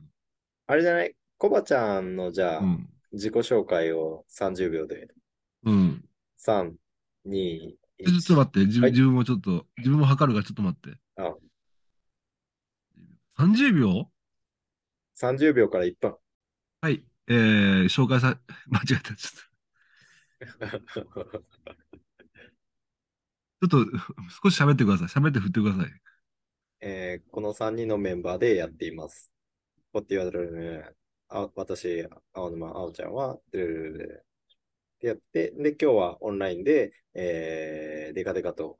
[0.67, 1.13] あれじゃない？
[1.37, 2.67] コバちゃんのじゃあ、ど。
[2.67, 2.89] うん。
[3.11, 5.09] 自己紹介を30秒で、
[5.63, 6.05] うん。
[6.37, 6.73] 3、
[7.25, 8.35] 2、ちょちょっと1。
[8.37, 10.97] 待って、自分はい自分もちょっと、自分も測るからちょっと待って。
[11.17, 11.35] あ
[13.37, 14.09] 30秒？
[15.19, 16.15] 30秒から1分。
[16.81, 17.03] はい。
[17.27, 19.13] えー、紹介さ、 間違えた。
[19.15, 19.29] ちょ
[20.47, 21.05] っと、
[23.61, 23.85] ちょっと
[24.43, 25.07] 少し喋ってください。
[25.07, 25.91] 喋って振ってください。
[26.81, 29.31] えーこの3人のメンバーでやっています。
[29.91, 30.89] こって言われるね。
[31.27, 34.25] あ私、青沼青ちゃんは、ルルルル
[34.99, 38.79] でやって、で、今日はオンラインで、えー、デカデカと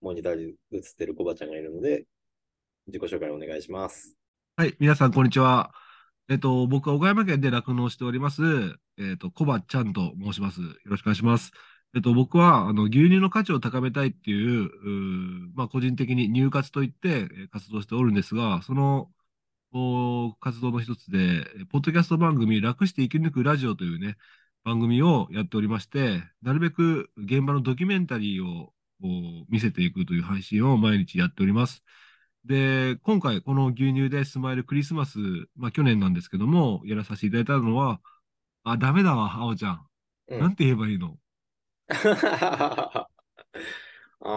[0.00, 2.06] モニターに映ってるコバちゃんがいるので、
[2.86, 4.16] 自己紹介お願いします。
[4.58, 5.72] はい、皆さん、こんにちは。
[6.28, 8.42] えっと、僕は岡山県で酪農しております、
[8.98, 10.60] えっと、コバちゃんと申します。
[10.62, 11.52] よろしくお願いします。
[11.94, 19.12] えっと、僕は、あの、牛乳の価値を高めたいっていう、うまあ、個人的に乳活といって、え活動しておるんですが、その、
[19.72, 24.16] お活動の一つで、えポッドキャスト番組、楽して生き抜くラジオというね、
[24.64, 31.84] 番組をやっておりまして、なるべく現場のドキュメンタリーをお見せていくという配信を毎日やっております。
[32.44, 35.18] で、今回、この牛乳でスマイルクリスマス、
[35.56, 38.00] まあ去年なんですけども、やらさせていただいたのは、
[38.64, 39.86] あ、ダメだわ、あおちゃん。
[40.28, 41.18] うんなんて言えばいいの？
[44.20, 44.28] あ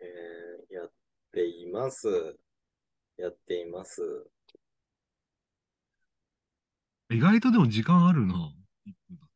[0.00, 0.92] ー、えーやっ
[1.32, 2.08] ています。
[3.16, 4.02] やっています。
[7.10, 8.34] 意外とでも時間あるな。
[8.84, 9.26] 1分だ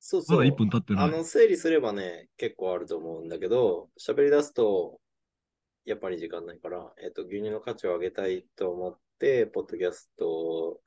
[0.00, 0.38] そうそう。
[0.38, 1.08] まだ1分経ってない。
[1.08, 5.00] あの、整理すればね、結構あると思うんだけど、喋り出すと、
[5.88, 10.80] やっぱり時間ないから、えっと、牛乳の価値を上げたいと思って、ポッドキャスト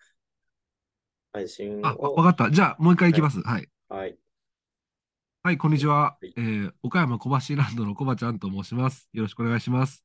[1.34, 2.52] 配信あ、わかった。
[2.52, 3.42] じゃあ、もう一回いきます。
[3.42, 3.70] はい。
[3.90, 4.18] はい。
[5.44, 6.34] はい、こんにちははい。
[6.38, 9.10] えー岡山小橋ランドのコバちゃんと申します。
[9.14, 10.04] よろしくお願いします。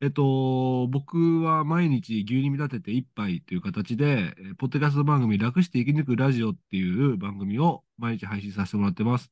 [0.00, 9.30] えっと、僕は毎日牛乳見立てて一杯という形で、えーポッドキャスト番組楽して生き抜くラジオっていう番組を毎日配信させてもらってます。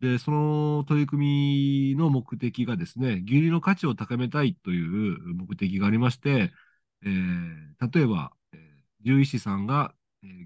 [0.00, 4.80] で、その取り組みの目的がですね、牛乳の価値を高めたいとい
[5.14, 6.52] う目的がありまして、
[7.02, 8.58] えー例えば、え
[9.04, 9.94] 獣医師さんが、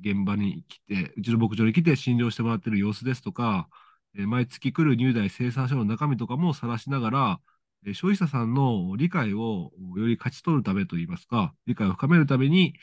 [0.04, 3.68] 現場に来て、うちの牧場に来て診療してもらってる様子ですとか、
[4.14, 7.40] えー毎月来る乳代生産者の中身とかも晒しながら、
[7.86, 12.74] え消費者さんの理解をより勝ち取るためといいますか、理解を深めるために、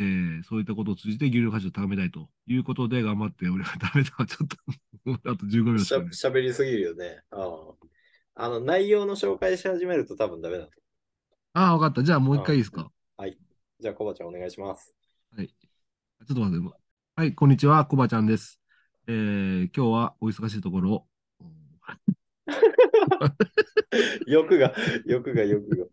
[0.00, 4.10] えーそういったことを通じて牛乳の価値を高めたいということで頑張って俺が ダメだ。
[4.10, 6.12] ちょっと、あと15秒ししゃかない。
[6.12, 7.22] 喋りすぎるよね。
[7.30, 10.72] あの、内容の紹介し始めると多分ダメだと。
[11.52, 12.02] ああ、わかった。
[12.02, 12.90] じゃあもう一回いいですか？
[13.80, 14.94] じゃあ、コバちゃんお願いします。
[15.34, 15.48] はい。
[15.48, 16.76] ちょっと待って。
[17.16, 18.60] はい、こんにちは、コバちゃんです。
[19.06, 21.06] えー今日はお忙しいところ、
[24.26, 24.74] 欲が、
[25.06, 25.90] 欲が、 欲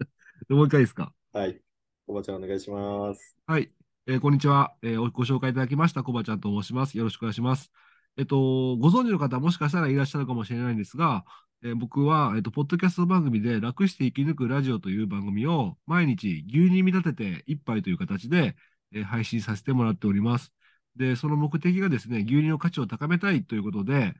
[0.49, 1.13] もう一回いいですか？
[1.33, 1.39] が。
[1.41, 1.61] はい。
[2.05, 3.35] コバちゃんお願いします。
[3.45, 3.71] はい、
[4.07, 6.97] えーこんにちは、えーご紹介いただきました、コバちゃんと申します。
[6.97, 7.71] よろしくお願いします。
[8.17, 11.25] えっと、ご存知の方、もしかしたらいらっしゃるかもしれないんですが、
[11.63, 18.55] えー僕は、えっと、ポッドキャスト番組で楽して生き抜くラジオという番組を毎日牛乳見立てて一杯という形で、
[18.93, 20.53] えー配信させてもらっております。
[20.95, 24.13] で、その目的がですね、牛乳の価値を高めたいということで、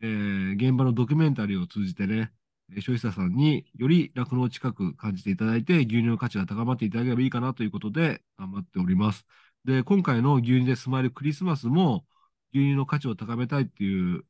[0.00, 2.32] えー現場のドキュメンタリーを通じてね、
[2.80, 9.24] 消費者さんにより酪農近く感じていただいて、牛乳の価値が高まっていただければいいかなということで頑張っております。
[9.64, 12.06] で、今回の牛乳でスマイルクリスマスも、
[12.52, 14.24] 牛乳の価値を高めたいっていう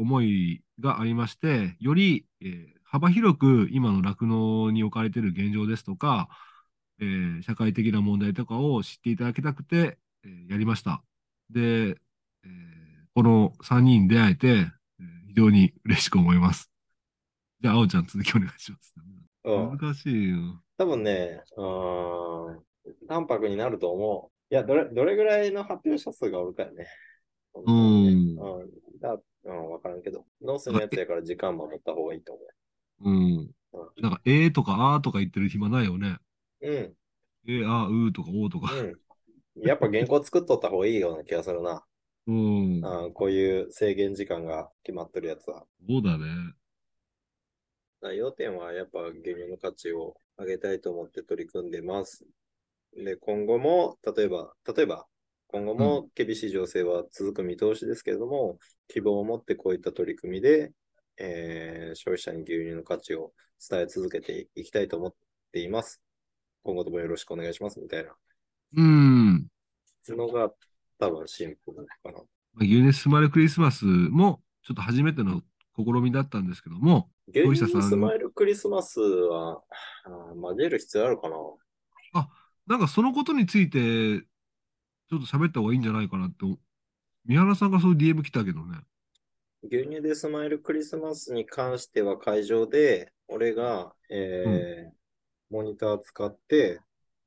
[0.00, 6.30] 思いがありまして、より、えー幅広く今の酪農に置かれている現状ですとか、
[7.00, 11.02] えー社会的な問題とかを知っていただきたくて、えーやりました。
[11.50, 12.00] で、
[12.44, 12.48] え
[13.14, 14.70] この3人に出会えて、
[15.28, 16.70] 非常に嬉しく思います。
[17.60, 18.94] じゃあ、あおちゃん続きお願いします。
[19.44, 19.78] うん。
[19.78, 20.36] 難しいよ。
[20.76, 22.62] 多分ね、うーん、
[23.08, 24.54] 淡白になると思う。
[24.54, 26.86] いや、どれ、どれぐらいの発表者数がおるかよね。
[27.54, 29.00] うんうん。
[29.00, 30.24] だ、うん、わからんけど。
[30.40, 32.42] ノースのやつやから時間守った方がいいと思
[33.00, 33.50] うん。
[34.00, 36.18] なんか、えーとかあーとか言ってる暇ないよね。
[36.60, 36.70] う。
[36.70, 36.94] うん。
[37.48, 38.72] えー、あー、うーとかおーとか。
[38.74, 39.66] うん。
[39.66, 41.84] やっぱ原稿作っとった方がいいような気がするな。
[42.28, 42.80] うん。
[42.84, 45.64] うん、こういう制限時間が決まってるやつは。
[45.88, 46.26] そうだね。
[48.02, 52.24] あ要点はやっぱ牛乳の価値を上げたいと思って取り組んでます。
[52.94, 55.06] で、今後も、例えば、例えば、
[55.48, 60.72] 今後も厳しい情勢は続く見通しですけれども、希望を持ってこういった取り組みで、
[61.18, 63.32] えー消費者に牛乳の価値を
[63.70, 65.14] 伝え続けていきたいと思っ
[65.52, 66.00] ています。
[66.64, 68.16] 今後ともよろしくお願いしますみたいな
[68.74, 69.48] うん。
[70.08, 70.50] のが
[70.98, 72.20] 多分シンプルかな。
[72.54, 75.42] まあ、牛乳スマイルクリスマスも、ちょっと初めての
[75.84, 79.62] 試みだったんですけども、牛消費者さん乳スマイルクリスマスは、
[80.04, 81.36] あー混ぜる必要あるかな？
[82.66, 86.44] なんかそのことについて、ちょっと喋った方がいいんじゃないかなって、
[87.26, 88.78] 三原さんがそういう DM 来たけどね。
[89.62, 94.98] 牛乳でスマイルクリスマスに関しては会場で、俺が、えー
[95.50, 96.80] モニター使って、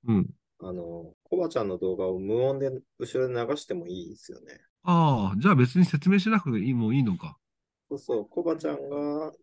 [0.08, 0.30] うん。
[0.60, 4.62] あの、コバちゃんの動画を無音で後ろで流してもいいですよね。
[4.84, 7.38] ああ、じゃあ別に説明しなくていいもういいのか。
[7.92, 9.34] そうそう、コバちゃんが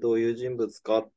[0.00, 1.10] どういう人物かっ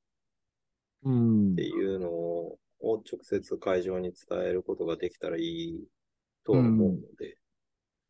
[1.04, 1.64] うんて。
[1.64, 5.84] いうのを直接会場に伝えることができたらいい
[6.46, 7.38] とは思うので。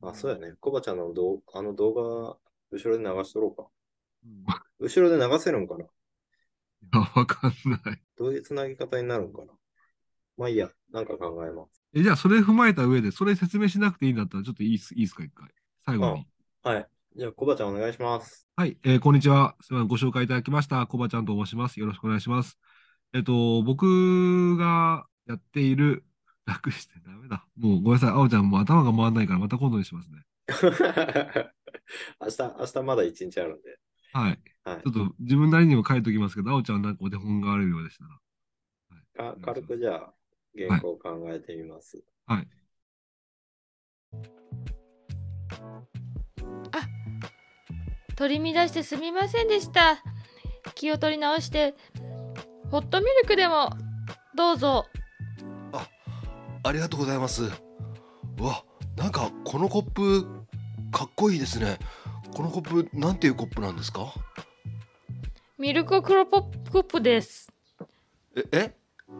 [0.01, 0.53] あ、そうやね。
[0.59, 2.37] コバちゃんの動あの動画、
[2.71, 3.69] 後ろで流しとろうか。
[4.79, 5.85] 後ろで流せるんかな？
[5.85, 5.87] い
[6.93, 8.01] や、わかんない。
[8.17, 9.53] どういうつなぎ方になるんかな？
[10.37, 11.81] まあいいや、なんか考えます。
[11.93, 15.49] え、じゃあそれ踏まえた上で、それ説明しなくていいんだったら、ちょっといいっすいいっすか、一回。
[15.85, 16.27] 最後に。
[16.61, 16.87] はい。
[17.19, 18.47] じゃあ、コバちゃんお願いします。
[18.55, 19.57] はい、えーこんにちは。
[19.59, 20.87] すみません、ご紹介いただきました。
[20.87, 21.77] コバちゃんと申します。
[21.81, 22.57] よろしくお願いします。
[23.13, 26.05] えっと、僕がやっている、
[26.45, 27.45] 楽してダメだ。
[27.57, 28.09] もうごめんなさい。
[28.11, 30.23] あおちゃん、もう頭が回らないから、また今度にしますね。
[32.21, 33.79] 明日、明日まだ一日あるんで。
[34.13, 34.41] はい。
[34.63, 38.05] はいちょっと自分なりにも書いておきますけど、あおちゃんなんかお手本があるようでした
[39.17, 39.33] ら。
[39.33, 40.13] か軽くじゃあ、
[40.55, 42.01] 原稿を考えてみます。
[42.27, 42.47] はい。
[48.19, 50.03] 取り乱してすみませんでした。
[50.75, 51.73] 気を取り直して
[52.69, 53.69] ホットミルクでも
[54.35, 54.85] どうぞ。
[56.61, 57.43] ありがとうございます。
[57.43, 57.49] う
[58.43, 58.65] わ
[58.97, 60.25] なんかこのコップ
[60.91, 61.79] かっこいいですね。
[62.35, 64.13] このコップなんていうコップなんですか？
[65.57, 66.41] ミルコクロポッ
[66.71, 67.49] ププです。
[68.35, 68.75] ええ？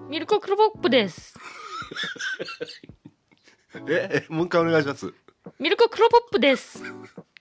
[0.10, 1.36] ミルコクロポップです。
[3.88, 5.14] ええもう一回お願いします。
[5.58, 6.84] ミルコクロポップです。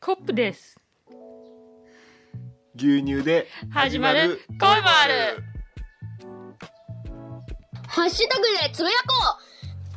[0.00, 0.77] コップです
[2.78, 5.42] 牛乳で始まる恋もある。
[7.88, 9.38] ハッシュタグでつぶやこ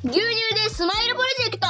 [0.03, 0.09] う。
[0.09, 1.67] 牛乳でスマイルプロジェクト